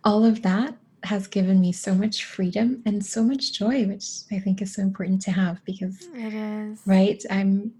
[0.03, 4.39] all of that has given me so much freedom and so much joy, which I
[4.39, 7.23] think is so important to have because it is right.
[7.29, 7.73] I'm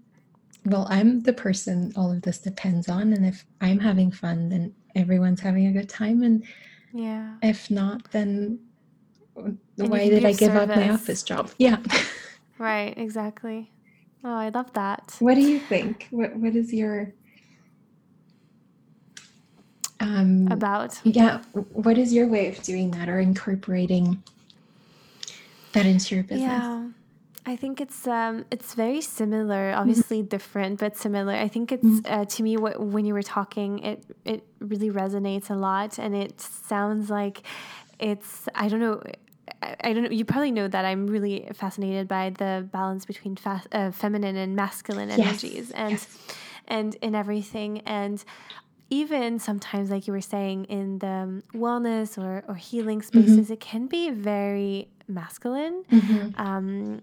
[0.64, 4.74] well, I'm the person all of this depends on, and if I'm having fun, then
[4.94, 6.44] everyone's having a good time, and
[6.92, 8.58] yeah, if not, then
[9.76, 10.70] why did I give service.
[10.70, 11.50] up my office job?
[11.58, 11.78] Yeah,
[12.58, 13.70] right, exactly.
[14.22, 15.16] Oh, I love that.
[15.18, 16.08] What do you think?
[16.10, 17.12] What What is your
[20.00, 21.00] um, about.
[21.04, 21.42] Yeah.
[21.72, 24.22] What is your way of doing that or incorporating
[25.72, 26.42] that into your business?
[26.42, 26.88] Yeah.
[27.46, 30.28] I think it's um, it's very similar, obviously mm-hmm.
[30.28, 31.32] different, but similar.
[31.32, 32.20] I think it's mm-hmm.
[32.20, 36.14] uh, to me what, when you were talking, it it really resonates a lot, and
[36.14, 37.42] it sounds like
[37.98, 39.02] it's I don't know.
[39.62, 40.10] I, don't know.
[40.10, 44.54] You probably know that I'm really fascinated by the balance between fa- uh, feminine and
[44.54, 46.18] masculine energies, and yes.
[46.68, 47.80] and in everything.
[47.80, 48.22] And
[48.90, 53.20] even sometimes, like you were saying, in the wellness or, or healing mm-hmm.
[53.20, 53.52] spaces, mm-hmm.
[53.52, 55.84] it can be very masculine.
[55.90, 56.40] Mm-hmm.
[56.40, 57.02] Um,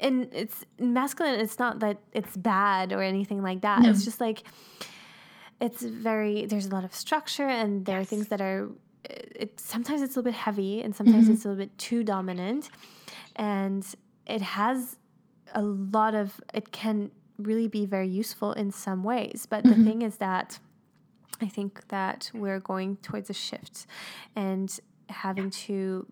[0.00, 3.82] and it's masculine, it's not that it's bad or anything like that.
[3.82, 3.90] No.
[3.90, 4.42] It's just like,
[5.60, 8.06] it's very, there's a lot of structure and there yes.
[8.06, 8.68] are things that are,
[9.04, 11.34] it, sometimes it's a little bit heavy and sometimes mm-hmm.
[11.34, 12.70] it's a little bit too dominant.
[13.36, 13.86] And
[14.26, 14.96] it has
[15.54, 19.46] a lot of, it can really be very useful in some ways.
[19.48, 19.84] But the mm-hmm.
[19.84, 20.58] thing is that,
[21.40, 23.86] I think that we're going towards a shift
[24.34, 24.78] and
[25.08, 26.06] having to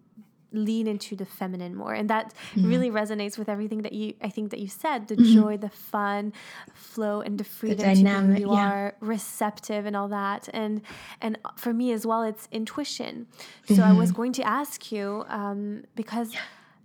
[0.52, 2.68] lean into the feminine more and that mm-hmm.
[2.68, 5.34] really resonates with everything that you i think that you said the mm-hmm.
[5.34, 6.32] joy the fun
[6.72, 8.70] flow and the freedom the dynamic, you yeah.
[8.70, 10.80] are receptive and all that and
[11.20, 13.26] and for me as well it's intuition
[13.66, 13.82] so mm-hmm.
[13.82, 14.16] i was mm-hmm.
[14.16, 16.34] going to ask you um, because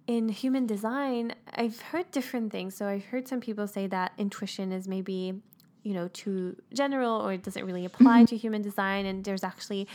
[0.08, 4.72] in human design i've heard different things so i've heard some people say that intuition
[4.72, 5.40] is maybe
[5.84, 8.26] you know too general or it doesn't really apply mm-hmm.
[8.26, 9.88] to human design and there's actually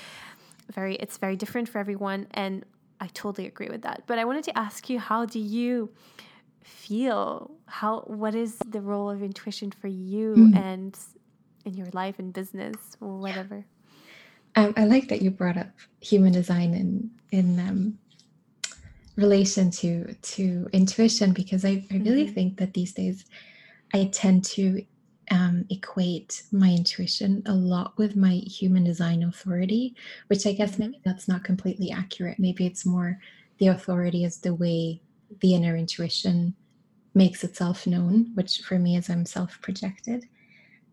[0.72, 2.64] very it's very different for everyone and
[3.00, 4.02] I totally agree with that.
[4.06, 5.90] But I wanted to ask you how do you
[6.62, 10.56] feel how what is the role of intuition for you mm.
[10.56, 10.98] and
[11.64, 13.64] in your life and business or whatever?
[14.54, 15.68] Um, I like that you brought up
[16.00, 17.98] human design in in um,
[19.16, 22.34] relation to to intuition because I, I really mm-hmm.
[22.34, 23.24] think that these days
[23.92, 24.84] I tend to
[25.30, 29.94] um, equate my intuition a lot with my human design authority,
[30.28, 30.82] which I guess mm-hmm.
[30.82, 32.38] maybe that's not completely accurate.
[32.38, 33.18] Maybe it's more
[33.58, 35.00] the authority is the way
[35.40, 36.54] the inner intuition
[37.14, 40.26] makes itself known, which for me is I'm self projected.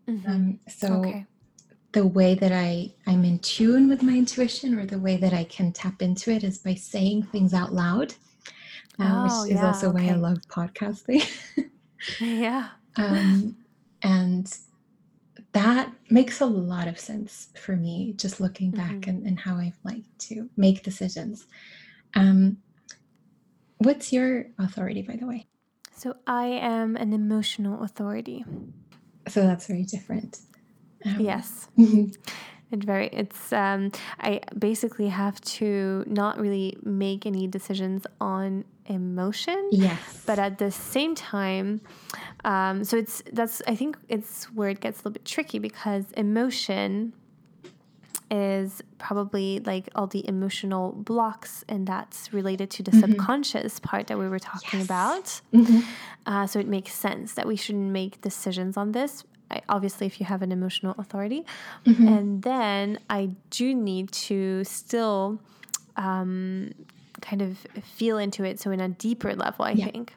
[0.08, 0.30] Mm-hmm.
[0.30, 1.26] Um, so okay.
[1.92, 5.44] the way that I I'm in tune with my intuition, or the way that I
[5.44, 8.14] can tap into it, is by saying things out loud,
[8.98, 10.06] uh, oh, which is yeah, also okay.
[10.06, 11.24] why I love podcasting.
[12.20, 12.68] yeah.
[12.96, 13.56] Um,
[14.04, 14.56] and
[15.52, 19.10] that makes a lot of sense for me, just looking back mm-hmm.
[19.10, 21.46] and, and, how I've liked to make decisions.
[22.14, 22.58] Um,
[23.78, 25.46] what's your authority, by the way?
[25.96, 28.44] So I am an emotional authority.
[29.28, 30.38] So that's very different.
[31.04, 31.68] Um, yes.
[32.74, 39.68] It very it's um I basically have to not really make any decisions on emotion.
[39.70, 40.22] Yes.
[40.26, 41.80] But at the same time,
[42.44, 46.04] um, so it's that's I think it's where it gets a little bit tricky because
[46.16, 47.12] emotion
[48.30, 53.12] is probably like all the emotional blocks and that's related to the mm-hmm.
[53.12, 54.86] subconscious part that we were talking yes.
[54.86, 55.80] about mm-hmm.
[56.26, 59.24] uh, so it makes sense that we shouldn't make decisions on this
[59.68, 61.44] obviously if you have an emotional authority
[61.86, 62.08] mm-hmm.
[62.08, 65.38] and then i do need to still
[65.96, 66.72] um,
[67.20, 68.60] kind of feel into it.
[68.60, 69.86] So in a deeper level, I yeah.
[69.86, 70.14] think.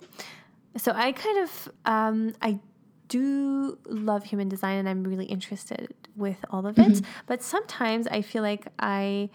[0.76, 2.60] So I kind of um, I
[3.08, 6.88] do love human design and I'm really interested with all of it.
[6.88, 7.06] Mm-hmm.
[7.26, 9.30] But sometimes I feel like I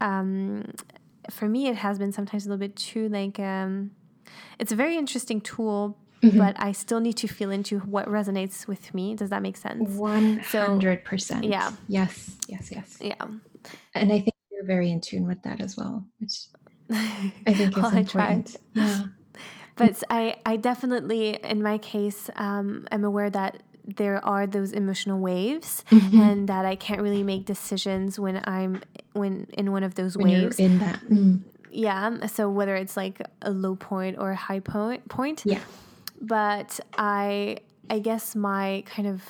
[0.00, 0.72] um,
[1.30, 3.92] for me, it has been sometimes a little bit too like um,
[4.58, 6.38] it's a very interesting tool, Mhm.
[6.38, 9.14] but I still need to feel into what resonates with me.
[9.14, 9.88] Does that make sense?
[10.52, 11.44] Hundred percent.
[11.44, 11.72] yeah.
[11.86, 12.36] Yes.
[12.48, 12.70] Yes.
[12.72, 12.98] Yes.
[13.00, 13.14] Yeah.
[13.94, 16.46] And I think you're very in tune with that as well, which
[16.90, 18.48] I think is Well, I tried.
[18.48, 18.56] important.
[18.74, 19.04] Yeah.
[19.76, 23.62] but I, I definitely, in my case, um, am aware that
[23.96, 26.20] there are those emotional waves, Mhm.
[26.20, 28.82] and that I can't really make decisions when I'm
[29.14, 30.58] when in one of those When you're waves.
[30.58, 31.00] in that.
[31.08, 31.40] Mm.
[31.70, 32.26] yeah.
[32.26, 35.42] So whether it's like a low point or a high point, point.
[35.46, 35.60] Yeah.
[36.20, 37.58] But I,
[37.90, 39.22] I guess my kind of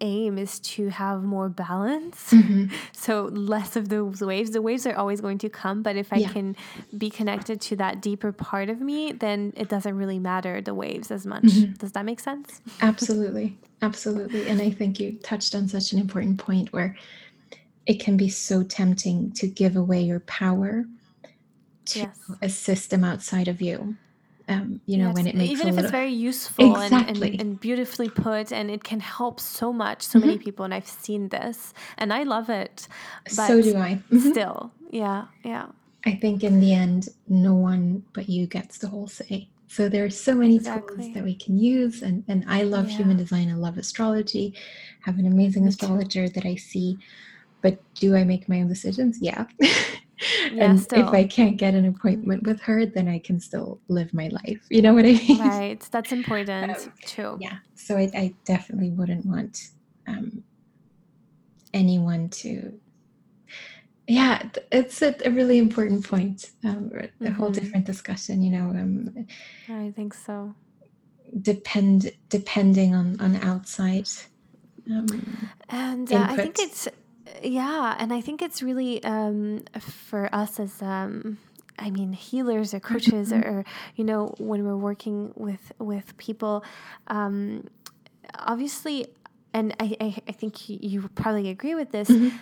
[0.00, 2.32] aim is to have more balance.
[2.32, 2.70] Mhm.
[2.92, 4.50] So less of those waves.
[4.50, 6.28] The waves are always going to come, but if I Yeah.
[6.28, 6.56] can
[6.96, 11.10] be connected to that deeper part of me, then it doesn't really matter the waves
[11.10, 11.44] as much.
[11.44, 11.78] Mhm.
[11.78, 12.60] Does that make sense?
[12.80, 13.56] Absolutely.
[13.82, 14.46] Absolutely.
[14.48, 16.96] And I think you touched on such an important point where
[17.86, 20.84] it can be so tempting to give away your power
[21.86, 22.18] to Yes.
[22.42, 23.96] a system outside of you.
[24.48, 27.30] Um, you know, Yes, when it makes even if it's very useful and, Exactly.
[27.32, 30.86] and, and beautifully put and it can help so much so many people and i've
[30.88, 32.88] seen this and i love it
[33.28, 34.02] so do I.
[34.10, 34.30] Mhm.
[34.30, 35.66] still yeah yeah
[36.06, 39.50] I think in the end, no one but you gets the whole say.
[39.66, 40.96] So there are so many Exactly.
[40.96, 43.50] tools that we can use, and and I love human design.
[43.50, 44.54] I love astrology.
[45.02, 46.96] Have an amazing astrologer that I see.
[47.60, 49.18] But do I make my own decisions?
[49.20, 49.44] Yeah.
[50.52, 51.08] Yeah, and still.
[51.08, 54.60] if I can't get an appointment with her, then I can still live my life.
[54.70, 55.38] You know what I mean?
[55.40, 57.58] right that's important Um, too Yeah.
[57.76, 59.58] So I, I definitely wouldn't want
[60.06, 60.44] um,
[61.72, 62.80] anyone to.
[64.06, 64.42] Yeah,
[64.72, 66.50] it's a, a really important point.
[66.64, 66.90] Um,
[67.24, 67.54] a whole Mhm.
[67.54, 68.42] different discussion.
[68.42, 69.26] You know, um,
[69.68, 70.54] i think so
[71.42, 74.08] depend depending on on outside.
[74.90, 75.06] Um,
[75.68, 76.88] And uh, I think it's
[77.42, 81.38] yeah, and I think it's really um, for us as um,
[81.78, 83.44] I mean healers or coaches Mhm.
[83.46, 83.64] or
[83.96, 86.64] you know when we're working with with people,
[87.08, 87.66] um,
[88.38, 89.06] obviously,
[89.52, 92.08] and I, I I think you, you probably agree with this.
[92.08, 92.32] Mhm.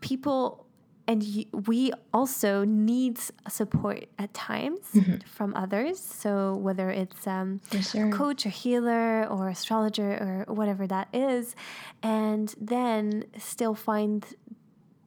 [0.00, 0.64] People.
[1.08, 5.22] And you, we also need support at times Mhm.
[5.24, 5.98] from others.
[5.98, 8.10] So whether it's um, sure.
[8.12, 10.10] coach or healer or astrologer
[10.48, 11.56] or whatever that is,
[12.02, 14.20] and then still find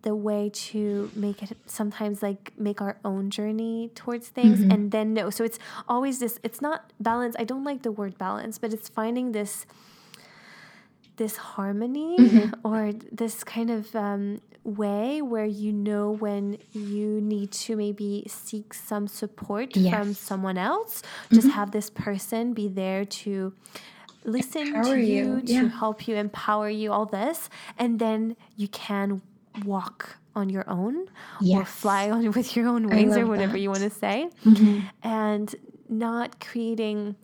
[0.01, 4.73] the way to make it sometimes like make our own journey towards things Mhm.
[4.73, 8.17] and then no so it's always this it's not balance i don't like the word
[8.17, 9.67] balance but it's finding this
[11.17, 12.53] this harmony Mhm.
[12.63, 18.73] or this kind of um, way where you know when you need to maybe seek
[18.73, 21.01] some support from someone else
[21.33, 21.51] just Mhm.
[21.53, 23.53] have this person be there to
[24.23, 25.67] listen Empower to you, you, to yeah.
[25.79, 29.21] help you empower you all this and then you can
[29.65, 31.07] walk on your own or
[31.41, 31.69] Yes.
[31.69, 33.59] fly on with your own wings or whatever that.
[33.59, 34.83] you want to say Mhm.
[35.01, 35.55] and
[35.89, 37.15] not creating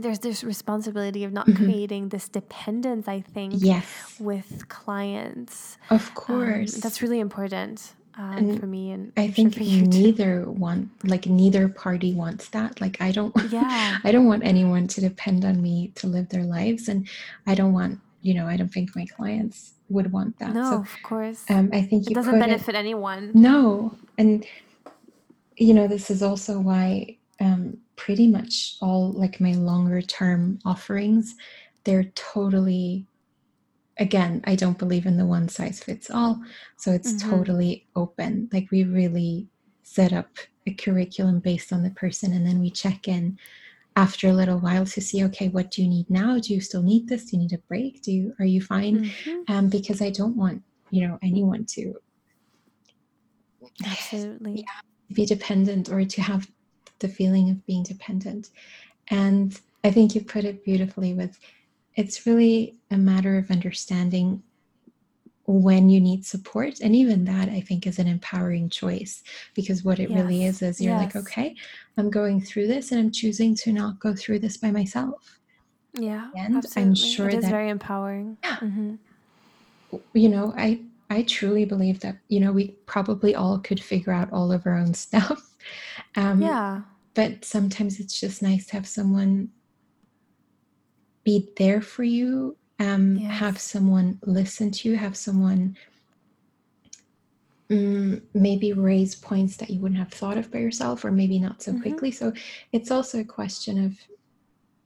[0.00, 1.56] there's this responsibility of not Mhm.
[1.56, 3.84] creating this dependence i think Yes,
[4.18, 6.74] with clients of Um, course.
[6.82, 9.64] that's really important um, for me and I I'm think too.
[9.88, 12.78] neither one, like neither party wants that.
[12.78, 13.98] Like I don't, Yeah.
[14.04, 17.08] I don't want anyone to depend on me to live their lives, and
[17.46, 20.52] I don't want, you know, I don't think my clients would want that.
[20.52, 24.44] no So of course um, I think it doesn't put it- benefit anyone No, and
[25.56, 31.34] you know, this is also why um, pretty much all like my longer term offerings,
[31.84, 33.06] they're totally.
[33.98, 36.40] Again, I don't believe in the one size fits all.
[36.78, 37.20] So it's Mhm.
[37.30, 38.48] totally open.
[38.52, 39.48] Like we really
[39.82, 43.38] set up a curriculum based on the person and then we check in
[43.96, 46.82] after a little while to see okay what do you need now do you still
[46.82, 49.44] need this do you need a break do you are you fine Mhm.
[49.48, 51.94] um, because i don't want you know anyone to
[53.84, 54.64] absolutely
[55.12, 56.50] be dependent or to have
[57.02, 58.50] the feeling of being dependent.
[59.08, 59.48] And
[59.84, 61.38] i think you put it beautifully with
[61.96, 64.42] it's really a matter of understanding
[65.46, 66.80] when you need support.
[66.80, 69.22] And even that i think is an empowering choice
[69.54, 71.54] because what it really is is you're like okay
[71.98, 75.38] i'm going through this and i'm choosing to not go through this by myself.
[75.94, 76.94] Yeah And I'm absolutely.
[77.14, 78.38] sure it is that- very empowering.
[78.44, 78.56] Yeah.
[78.68, 78.98] Mhm.
[80.14, 80.80] you know i
[81.10, 84.76] i truly believe that you know we probably all could figure out all of our
[84.82, 85.40] own stuff.
[86.16, 86.82] Um yeah
[87.14, 89.48] but sometimes it's just nice to have someone
[91.24, 95.76] be there for you um have someone listen to you have someone
[97.70, 101.62] mm, maybe raise points that you wouldn't have thought of by yourself or maybe not
[101.62, 101.80] so Mhm.
[101.82, 102.10] quickly.
[102.10, 102.32] So
[102.72, 103.98] it's also a question of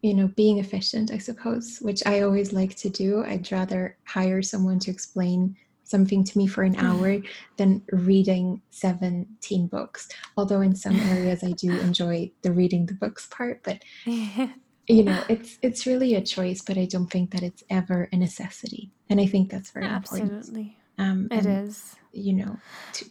[0.03, 3.25] you know being efficient i suppose which i always like to do.
[3.25, 5.57] I'd rather hire someone to explain
[5.87, 7.19] something to me for an hour
[7.57, 10.09] than reading 17 books.
[10.37, 15.23] Although in some areas I do enjoy the reading the books part, but you know,
[15.29, 18.91] it's it's really a choice, but I don't think that it's ever a necessity.
[19.09, 20.29] And I think that's very Absolutely.
[20.29, 20.73] important.
[20.99, 21.97] Um, it and, is.
[22.13, 22.57] You know,
[22.95, 23.05] to,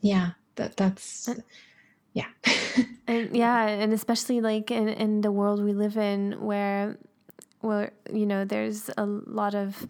[0.00, 1.28] yeah, that that's
[2.12, 2.28] yeah.
[3.06, 6.98] and yeah, and especially like in, in the world we live in where
[7.60, 9.86] where you know there's a lot of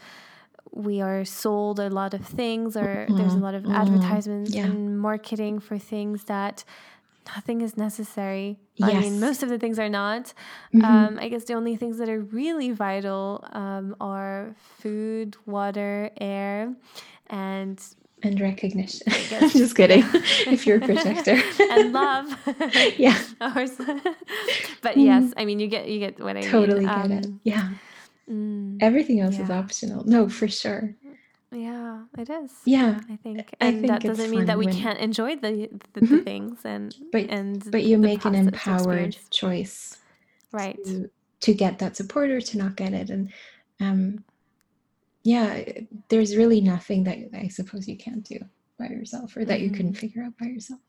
[0.75, 3.17] we are sold a lot of things or mm-hmm.
[3.17, 3.75] there's a lot of mm-hmm.
[3.75, 4.65] advertisements yeah.
[4.65, 6.65] and marketing for things that
[7.35, 8.59] nothing is necessary.
[8.77, 8.91] Yes.
[8.91, 10.33] I mean, most of the things are not.
[10.75, 10.85] Mm-hmm.
[10.85, 16.75] Um, I guess the only things that are really vital um, are food, water, air,
[17.29, 17.81] and
[18.23, 19.07] and recognition.
[19.51, 20.03] Just kidding.
[20.47, 22.27] if you're a projector and love,
[22.99, 23.23] yeah.
[24.83, 26.89] but yes, I mean, you get you get what I totally mean.
[26.89, 27.27] get um, it.
[27.45, 27.69] Yeah.
[28.31, 29.45] Mm, Everything else yeah.
[29.45, 30.05] is optional.
[30.05, 30.95] No, for sure.
[31.55, 32.51] Yeah, it is.
[32.65, 34.75] Yeah, I think, and I think that doesn't mean that we when...
[34.75, 36.19] can't enjoy the the, mm-hmm.
[36.21, 39.29] things and but and but you make an empowered experience.
[39.31, 39.97] choice,
[40.51, 40.79] right?
[40.85, 41.09] To,
[41.41, 43.33] to, get that support or to not get it, and
[43.79, 44.25] um,
[45.23, 45.63] yeah,
[46.09, 48.39] there's really nothing that I suppose you can't do
[48.79, 49.65] by yourself or that mm-hmm.
[49.65, 50.81] you couldn't figure out by yourself.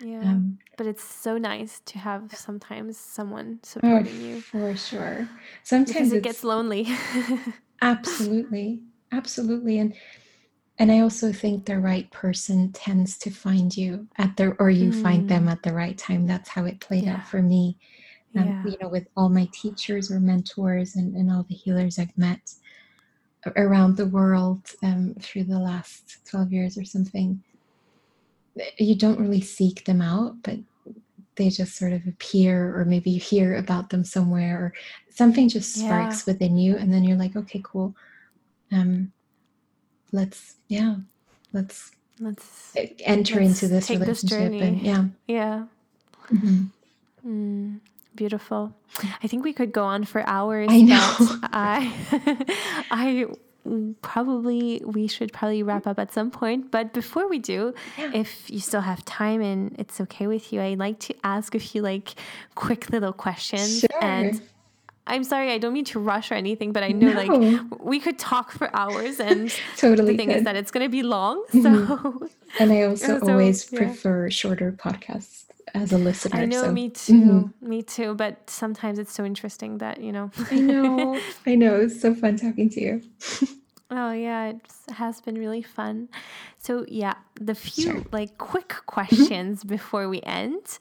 [0.00, 4.76] Yeah, um, but it's so nice to have sometimes someone oh, supporting oh, you for
[4.76, 5.28] sure.
[5.62, 6.86] Sometimes it gets lonely.
[7.82, 8.80] absolutely
[9.12, 9.94] absolutely and
[10.78, 14.90] and i also think the right person tends to find you at the or you
[14.90, 15.02] mm.
[15.02, 15.50] find them mm.
[15.50, 17.14] at the right time that's how it played yeah.
[17.14, 17.76] out for me
[18.36, 18.70] um, yeah.
[18.70, 22.52] you know with all my teachers or mentors and, and all the healers i've met
[23.56, 27.40] around the world um, through the last 12 years or something
[28.78, 30.58] you don't really seek them out but
[31.36, 34.72] they just sort of appear or maybe you hear about them somewhere or
[35.10, 36.32] something just sparks yeah.
[36.32, 37.94] within you and then you're like okay cool
[38.72, 39.12] um,
[40.12, 40.96] let's yeah,
[41.52, 45.64] let's let's enter let's into this relationship this and yeah, yeah.
[46.32, 46.64] Mm-hmm.
[47.26, 47.80] Mm,
[48.14, 48.74] beautiful.
[49.22, 50.68] I think we could go on for hours.
[50.70, 51.14] I know.
[51.52, 53.26] I I
[54.02, 58.10] probably we should probably wrap up at some point but before we do yeah.
[58.14, 61.58] if you still have time and it's okay with you i'd like to ask a
[61.58, 62.14] few like
[62.54, 64.04] quick little questions sure.
[64.04, 64.40] and
[65.08, 67.22] I'm sorry, I don't mean to rush or anything, but I know no.
[67.22, 70.12] like we could talk for hours, and totally.
[70.12, 70.38] The thing could.
[70.38, 71.44] is that it's going to be long.
[71.52, 72.24] So, mm-hmm.
[72.58, 73.78] and I also so, always yeah.
[73.78, 76.40] prefer shorter podcasts as a listener.
[76.40, 76.72] I know, so.
[76.72, 77.68] me too, mm-hmm.
[77.68, 78.14] me too.
[78.14, 80.30] But sometimes it's so interesting that you know.
[80.50, 81.76] I know, I know.
[81.80, 83.02] It's so fun talking to you.
[83.90, 84.60] Oh yeah, it
[84.90, 86.08] has been really fun.
[86.58, 88.02] So yeah, the few sure.
[88.10, 90.78] like quick questions before we end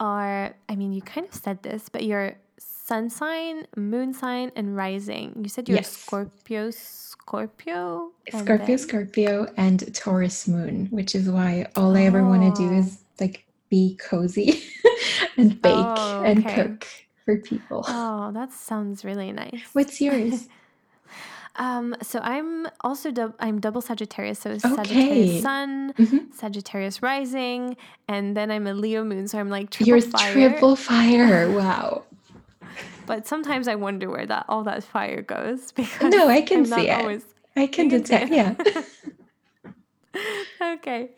[0.00, 4.76] are I mean you kind of said this, but you're sun sign, moon sign, and
[4.76, 5.32] rising.
[5.40, 5.92] You said you're yes.
[5.92, 8.78] Scorpio, Scorpio, Scorpio, then...
[8.78, 13.06] Scorpio, and Taurus moon, which is why all I ever want to do is oh.
[13.20, 14.62] like be cozy
[15.36, 16.30] and bake oh, okay.
[16.30, 16.86] and cook
[17.24, 17.84] for people.
[17.88, 19.62] Oh, that sounds really nice.
[19.72, 20.48] What's yours?
[21.56, 24.60] Um, so I'm also dub- I'm double Sagittarius, so okay.
[24.60, 26.18] Sagittarius Sun, mm-hmm.
[26.32, 27.76] Sagittarius Rising,
[28.08, 30.32] and then I'm a Leo Moon, so I'm like triple You're fire.
[30.32, 31.50] triple fire.
[31.60, 32.04] Wow.
[33.04, 36.66] But sometimes I wonder where that all that fire goes because no, I can I'm
[36.66, 37.00] see it.
[37.00, 37.24] Always,
[37.56, 38.32] I can detect.
[38.32, 38.54] Yeah.
[40.60, 41.10] Okay.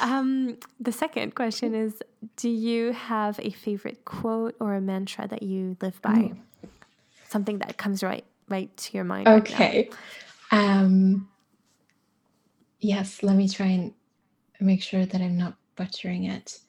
[0.00, 2.02] Um, the second question is:
[2.36, 6.14] Do you have a favorite quote or a mantra that you live by?
[6.14, 6.38] Mm.
[7.28, 9.28] Something that comes right right to your mind.
[9.28, 9.88] Okay.
[9.90, 9.98] Right
[10.50, 11.28] um,
[12.80, 13.22] yes.
[13.22, 13.92] Let me try and
[14.60, 16.60] make sure that I'm not butchering it.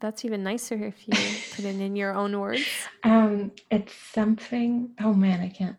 [0.00, 1.14] That's even nicer if you
[1.54, 2.66] put it in your own words.
[3.02, 4.90] Um, it's something.
[5.00, 5.76] Oh man, I can't.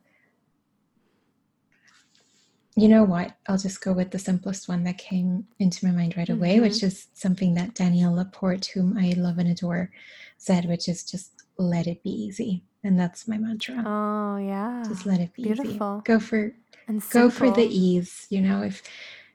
[2.77, 3.35] You know what?
[3.47, 6.63] I'll just go with the simplest one that came into my mind right away, mm-hmm.
[6.63, 9.89] which is something that Danielle Laporte, whom I love and adore,
[10.37, 12.63] said, which is just let it be easy.
[12.83, 13.83] And that's my mantra.
[13.85, 14.83] Oh yeah.
[14.87, 15.53] Just let it be easy.
[15.53, 15.95] Beautiful.
[15.97, 16.03] easy.
[16.03, 16.53] Go for
[16.87, 18.27] and go for the ease.
[18.29, 18.83] You know, if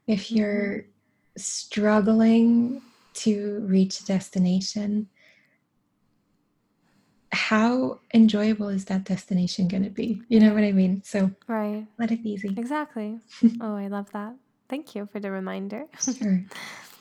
[0.06, 0.88] if you're mm-hmm.
[1.36, 2.80] struggling
[3.14, 5.08] to reach a destination,
[7.32, 10.22] how enjoyable is that destination going to be?
[10.28, 11.02] You know what I mean?
[11.04, 11.86] So, right.
[11.98, 12.54] Let it be easy.
[12.56, 13.18] Exactly.
[13.60, 14.34] oh, I love that.
[14.68, 15.86] Thank you for the reminder.
[16.00, 16.44] Sure.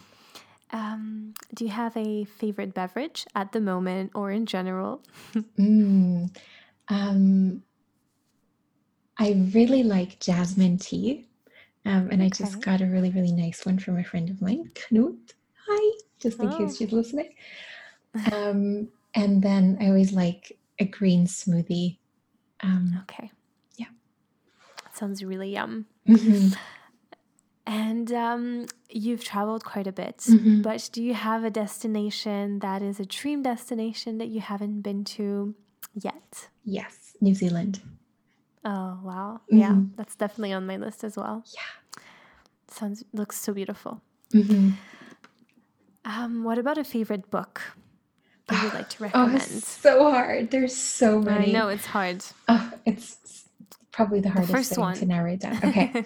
[0.72, 5.02] um, do you have a favorite beverage at the moment or in general?
[5.36, 6.36] mm,
[6.88, 7.64] um,
[9.18, 11.28] I really like jasmine tea.
[11.84, 12.26] Um, and okay.
[12.26, 15.34] I just got a really, really nice one from a friend of mine, Knut
[15.72, 16.58] hi, just in oh.
[16.58, 17.34] case she's listening.
[18.32, 21.98] Um, and then I always like a green smoothie.
[22.62, 23.32] Um, okay.
[23.78, 23.88] Yeah.
[24.94, 25.86] sounds really yum.
[26.08, 26.56] Mhm.
[27.68, 30.62] And um, you've traveled quite a bit, Mhm.
[30.64, 35.04] but do you have a destination that is a dream destination that you haven't been
[35.16, 35.54] to
[35.94, 36.50] yet?
[36.66, 37.82] Yes, New Zealand.
[38.66, 39.96] Oh wow, yeah, Mhm.
[39.96, 41.44] that's definitely on my list as well.
[41.54, 42.02] Yeah.
[42.68, 44.02] Sounds looks so beautiful.
[44.34, 44.74] Mhm.
[46.06, 47.62] Um, what about a favorite book
[48.52, 49.36] that you'd like to Oh, recommend?
[49.42, 50.52] it's so hard.
[50.52, 51.50] There's so many.
[51.50, 52.24] I know it's hard.
[52.48, 53.46] Oh, it's
[53.92, 54.96] probably the hardest first thing one.
[54.96, 55.58] to narrow it down.
[55.66, 56.06] Okay.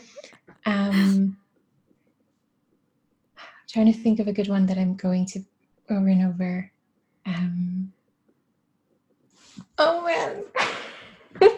[0.66, 1.38] um,
[3.68, 5.40] trying to think of a good one that I'm going to
[5.90, 6.72] over and over.
[7.26, 7.92] Um,
[9.78, 10.44] oh man,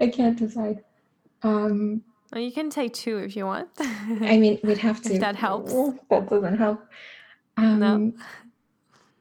[0.00, 0.84] I can't decide.
[1.42, 2.02] Um,
[2.32, 3.68] well, you can take two if you want.
[3.78, 5.18] I mean, we'd have If to.
[5.20, 5.72] that helps.
[6.10, 6.80] That doesn't help.
[7.56, 8.12] Um, No.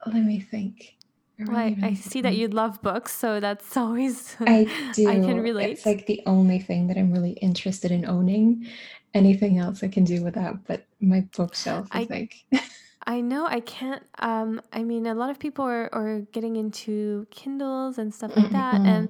[0.06, 0.95] Let me think.
[1.39, 5.08] I Well, I, I see that you love books, so that's always I do.
[5.10, 5.72] I can relate.
[5.72, 8.68] It's like the only thing that I'm really interested in owning.
[9.14, 12.36] Anything else I can do without, but my bookshelf is I- like.
[13.06, 14.01] I know I can't.
[14.20, 18.49] Um, I mean, a lot of people are, are getting into Kindles and stuff like
[18.51, 18.76] that.
[18.76, 18.88] Mm-mm.
[18.88, 19.10] And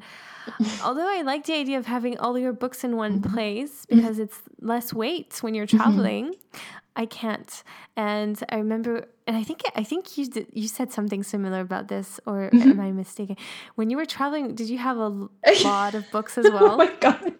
[0.84, 3.34] although I like the idea of having all your books in one Mm-hmm.
[3.36, 6.34] place because it's less weight when you're traveling,
[6.96, 7.64] I can't.
[7.98, 11.88] And I remember, and I think I think you did, you said something similar about
[11.88, 12.70] this, or Mm-hmm.
[12.72, 13.36] am I mistaken?
[13.76, 15.28] When you were traveling, did you have a
[15.64, 16.74] lot of books as well?
[16.74, 17.34] oh my god!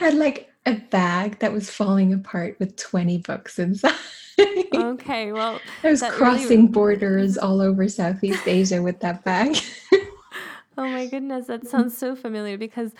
[0.00, 3.92] I had like a bag that was falling apart with 20 books inside.
[4.74, 9.58] okay, well, I was that really- crossing borders all over Southeast Asia with that bag.
[10.76, 12.92] Oh my goodness, that sounds so familiar because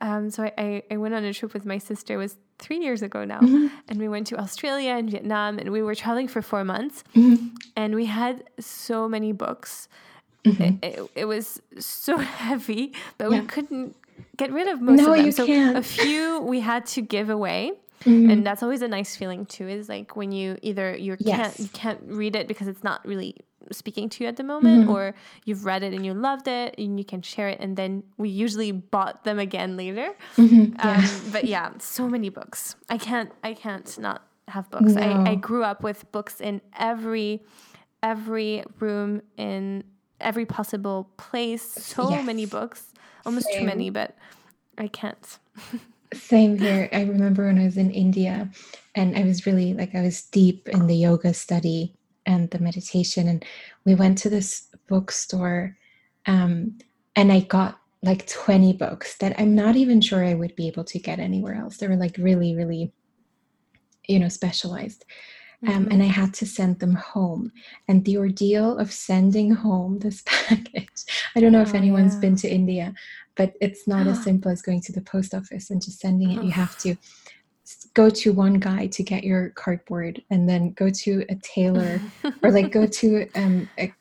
[0.00, 3.02] um, so I, I, went on a trip with my sister, it was three years
[3.02, 3.70] ago now, Mhm.
[3.88, 7.50] and we went to Australia and Vietnam, and we were traveling for four months, Mhm.
[7.76, 9.88] and we had so many books.
[10.44, 10.78] Mhm.
[10.82, 12.16] It, it, it was so
[12.46, 13.40] heavy, but Yeah.
[13.40, 13.96] we couldn't
[14.36, 15.26] get rid of most No, of them.
[15.26, 15.76] you so can't.
[15.76, 17.72] a few we had to give away,
[18.04, 18.30] Mhm.
[18.32, 19.68] and that's always a nice feeling too.
[19.68, 23.34] Is like when you either you can't you can't read it because it's not really
[23.72, 24.92] speaking to you at the moment, Mhm.
[24.94, 25.14] or
[25.44, 28.28] you've read it and you loved it and you can share it, and then we
[28.28, 30.10] usually bought them again later.
[30.36, 30.74] Mhm.
[30.84, 32.76] Um, but yeah, so many books.
[32.88, 34.96] I can't I can't not have books.
[34.96, 37.42] I, I grew up with books in every
[38.02, 39.84] every room in
[40.20, 41.62] every possible place.
[41.62, 42.92] So many books,
[43.26, 44.16] almost too many, but
[44.78, 45.38] I can't.
[46.14, 46.88] Same here.
[46.92, 48.48] I remember when I was in India
[48.94, 51.92] and I was really like, I was deep in the yoga study
[52.28, 53.26] and the meditation.
[53.26, 53.44] And
[53.86, 55.76] we went to this bookstore
[56.26, 56.78] um,
[57.16, 60.84] and I got like 20 books that I'm not even sure I would be able
[60.84, 61.78] to get anywhere else.
[61.78, 62.92] They were like really, really,
[64.06, 65.04] you know, specialized.
[65.66, 65.92] Um, Mhm.
[65.92, 67.50] and I had to send them home.
[67.88, 71.00] And the ordeal of sending home this package,
[71.34, 72.20] I don't know if Oh, anyone's yeah.
[72.20, 72.94] been to India,
[73.36, 76.42] but it's not as simple as going to the post office and just sending it.
[76.44, 76.94] You have to
[77.94, 82.00] go to one guy to get your cardboard and then go to a tailor
[82.42, 83.92] or like go to um, a,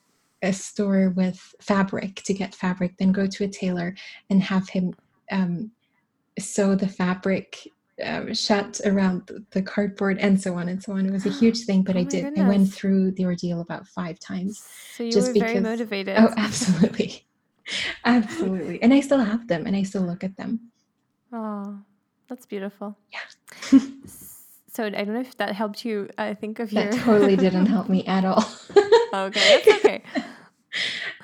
[0.42, 3.96] a store with fabric to get fabric, then go to a tailor
[4.30, 4.94] and have him
[5.32, 5.72] um,
[6.40, 7.68] sew the fabric
[8.04, 11.06] um, shut around the, cardboard and so on and so on.
[11.06, 12.38] It was a huge thing, but Oh I did.
[12.38, 14.64] I went through the ordeal about five times.
[14.96, 16.16] So you just were very because- motivated.
[16.18, 17.26] Oh, absolutely.
[18.06, 18.82] absolutely.
[18.84, 20.72] And I still have them and I still look at them.
[21.34, 21.80] Oh,
[22.30, 22.96] that's beautiful.
[23.12, 23.20] Yeah.
[24.78, 26.08] So I don't know if that helped you.
[26.20, 26.92] I think of your.
[26.92, 28.46] That totally didn't help me at all.
[29.12, 30.04] okay, that's okay.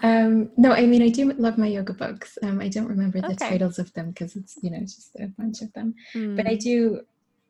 [0.01, 2.39] Um, no, I mean, I do love my yoga books.
[2.41, 3.49] Um, I don't remember the Okay.
[3.49, 5.93] titles of them because it's, you know, just a bunch of them.
[6.35, 6.63] But I Mm.
[6.63, 7.01] do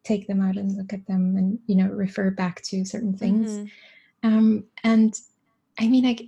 [0.03, 3.49] take them out and look at them and, you know, refer back to certain things.
[3.49, 3.71] Mhm.
[4.23, 5.13] Um, and
[5.79, 6.25] I mean, like,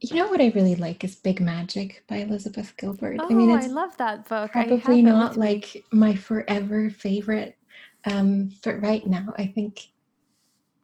[0.00, 3.16] you know what I really like is Big Magic by Elizabeth Gilbert.
[3.20, 4.52] Oh, I mean, I love that book.
[4.52, 7.56] Probably not like my forever favorite.
[8.10, 9.80] Um, but right now, I think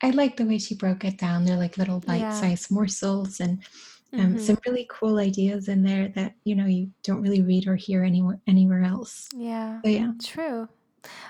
[0.03, 1.45] I like the way she broke it down.
[1.45, 3.63] They're like little bite-sized morsels and
[4.15, 4.41] um, Mhm.
[4.41, 8.03] some really cool ideas in there that you know you don't really read or hear
[8.05, 9.29] anywhere anywhere else.
[9.35, 9.81] Yeah.
[9.83, 10.69] So yeah, True.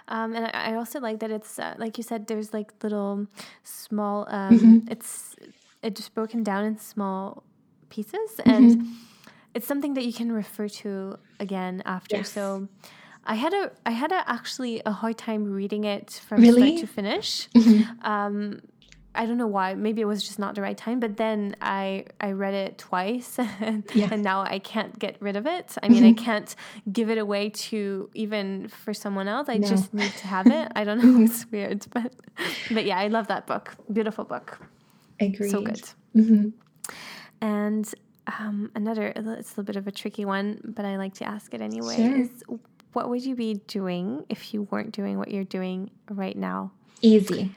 [0.08, 2.26] Um, and I I also like that it's uh, like you said.
[2.26, 3.26] There's like little
[3.64, 4.26] small.
[4.30, 4.90] Um, Mhm.
[4.90, 5.36] It's
[5.82, 7.42] it's just broken down in small
[7.96, 8.92] pieces, and Mm-hmm.
[9.54, 10.90] it's something that you can refer to
[11.46, 12.16] again after.
[12.18, 12.32] Yes.
[12.36, 12.44] So,
[13.34, 16.62] I had a I had a, actually a hard time reading it from Really?
[16.76, 17.30] start to finish.
[17.54, 17.80] Mhm.
[18.12, 18.34] Um,
[19.20, 19.74] I don't know why.
[19.86, 20.98] Maybe it was just not the right time.
[21.04, 23.30] But then I I read it twice,
[23.68, 24.08] and, Yeah.
[24.12, 25.66] and now I can't get rid of it.
[25.84, 26.24] I mean, I Mhm.
[26.26, 26.50] can't
[26.98, 29.46] give it away to even for someone else.
[29.56, 29.68] I No.
[29.74, 30.66] just need to have it.
[30.80, 31.24] I don't know.
[31.26, 32.08] It's weird, but
[32.76, 33.64] but yeah, I love that book.
[33.98, 34.48] Beautiful book.
[35.20, 35.50] agreed.
[35.52, 35.84] So good.
[36.14, 36.44] hmm
[37.42, 37.92] And
[38.38, 41.52] um, another, it's a little bit of a tricky one, but I like to ask
[41.52, 41.96] it anyway.
[41.96, 42.16] Sure.
[42.16, 42.30] Is
[42.92, 46.72] what would you be doing if you weren't doing what you're doing right now?
[47.02, 47.50] Easy.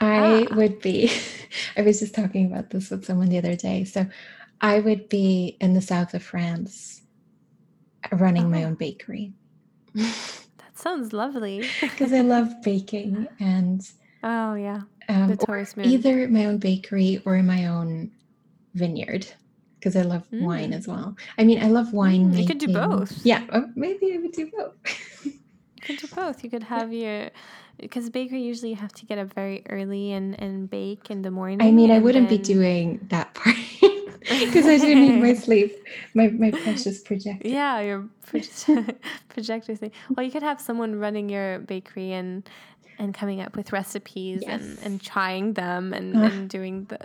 [0.00, 0.54] I Ah.
[0.54, 1.10] would be,
[1.76, 3.84] I was just talking about this with someone the other day.
[3.84, 4.06] So
[4.60, 7.02] I would be in the south of France
[8.12, 8.68] running my Oh.
[8.68, 9.32] own bakery
[9.94, 11.64] That sounds lovely.
[11.80, 13.82] because I love baking and
[14.22, 18.12] oh yeah, um, the or either my own bakery or my own
[18.74, 19.26] vineyard
[19.78, 20.76] because I love wine Mm.
[20.76, 21.16] as well.
[21.38, 22.32] I mean, I love wine.
[22.32, 23.24] Mm, you could do both.
[23.24, 24.74] Yeah, oh, maybe I would do both.
[25.80, 26.44] You could do both.
[26.44, 27.30] You could have your
[27.78, 31.30] because bakery usually you have to get up very early and and bake in the
[31.30, 31.62] morning.
[31.66, 33.56] I mean, I wouldn't be doing that part
[34.20, 35.72] because I do need my sleep,
[36.14, 37.48] my my precious projector.
[37.48, 38.94] Yeah, your proje-
[39.30, 39.92] projector thing.
[40.14, 42.46] Well, you could have someone running your bakery and
[43.00, 44.84] and coming up with recipes and, Yes.
[44.84, 46.24] and trying them and, Ah.
[46.26, 46.98] and doing the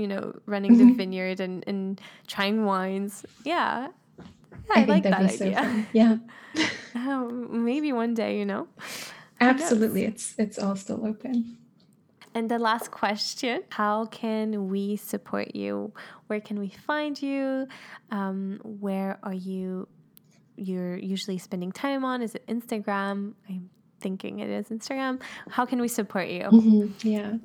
[0.00, 0.96] you know running the Mhm.
[0.96, 3.24] vineyard and, and trying wines.
[3.44, 3.88] Yeah,
[4.18, 4.24] yeah,
[4.70, 5.56] I, think like that so idea.
[5.56, 5.86] fun.
[6.00, 6.16] Yeah,
[6.94, 7.30] Oh,
[7.70, 8.68] maybe one day, you know.
[9.40, 10.02] absolutely.
[10.04, 11.56] It's it's all still open.
[12.34, 15.92] And the last question How can we support you?
[16.28, 17.66] Where can we find you?
[18.10, 19.88] Um, where are you?
[20.56, 22.22] You're usually spending time on?
[22.22, 23.34] Is it Instagram?
[23.48, 23.70] I'm
[24.00, 25.20] thinking it is Instagram.
[25.48, 26.44] How can we support you?
[26.44, 27.36] Mhm, Yeah.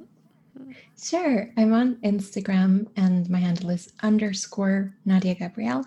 [0.97, 1.49] Sure.
[1.57, 5.85] I'm on Instagram and my handle is underscore Nadia Gabrielle.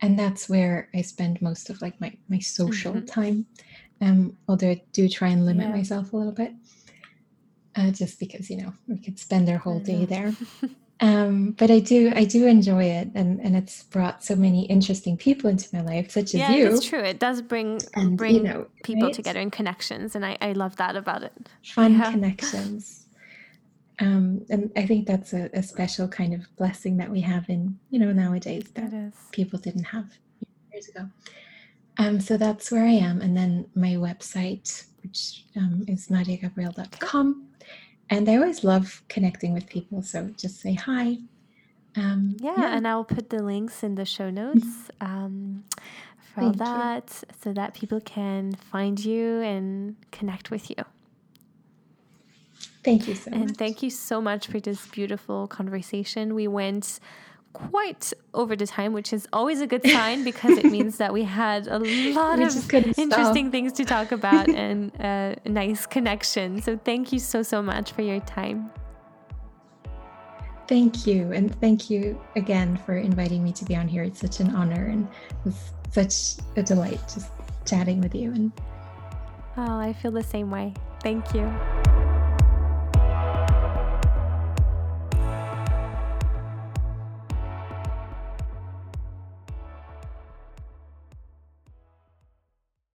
[0.00, 3.06] And that's where I spend most of like my, my social Mhm.
[3.06, 3.46] time.
[4.00, 5.76] Um, although I do try and limit Yeah.
[5.76, 6.52] myself a little bit.
[7.76, 10.34] Uh, just because, you know, we could spend our whole day there.
[11.02, 15.16] Um, but I do I do enjoy it and, and it's brought so many interesting
[15.16, 16.40] people into my life, such as you.
[16.40, 17.00] yeah, that's true.
[17.00, 19.12] It does bring And bring you know, people right?
[19.12, 21.32] together and connections, and I, I love that about it.
[21.64, 22.12] fun Yeah.
[22.12, 23.06] connections.
[23.98, 27.78] Um, and I think that's a, a special kind of blessing that we have in,
[27.90, 28.92] you know, nowadays that
[29.32, 30.06] people didn't have
[30.72, 31.08] years ago.
[31.98, 33.20] Um, so that's where I am.
[33.20, 37.48] And then my website, which um, is nadiagabrielle.com.
[38.12, 40.02] And I always love connecting with people.
[40.02, 41.16] So just say hi.
[41.96, 45.64] Um, Yeah, and I'll put the links in the show notes um,
[46.18, 46.90] for all Thank you.
[46.92, 50.76] that so that people can find you and connect with you.
[52.84, 53.50] thank you so And much.
[53.50, 56.34] And thank you so much for this beautiful conversation.
[56.34, 57.00] We went
[57.52, 61.22] quite over the time, which is always a good sign because it means that we
[61.22, 63.02] had a lot We of couldn't stop.
[63.04, 66.60] interesting things to talk about and uh, a nice connection.
[66.62, 68.70] So thank you so, so much for your time.
[70.68, 71.32] Thank you.
[71.32, 74.02] And thank you again for inviting me to be on here.
[74.04, 77.30] It's such an honor and it was such a delight just
[77.66, 78.32] chatting with you.
[78.32, 78.52] And
[79.58, 80.72] Oh, I feel the same way.
[81.02, 81.52] Thank you.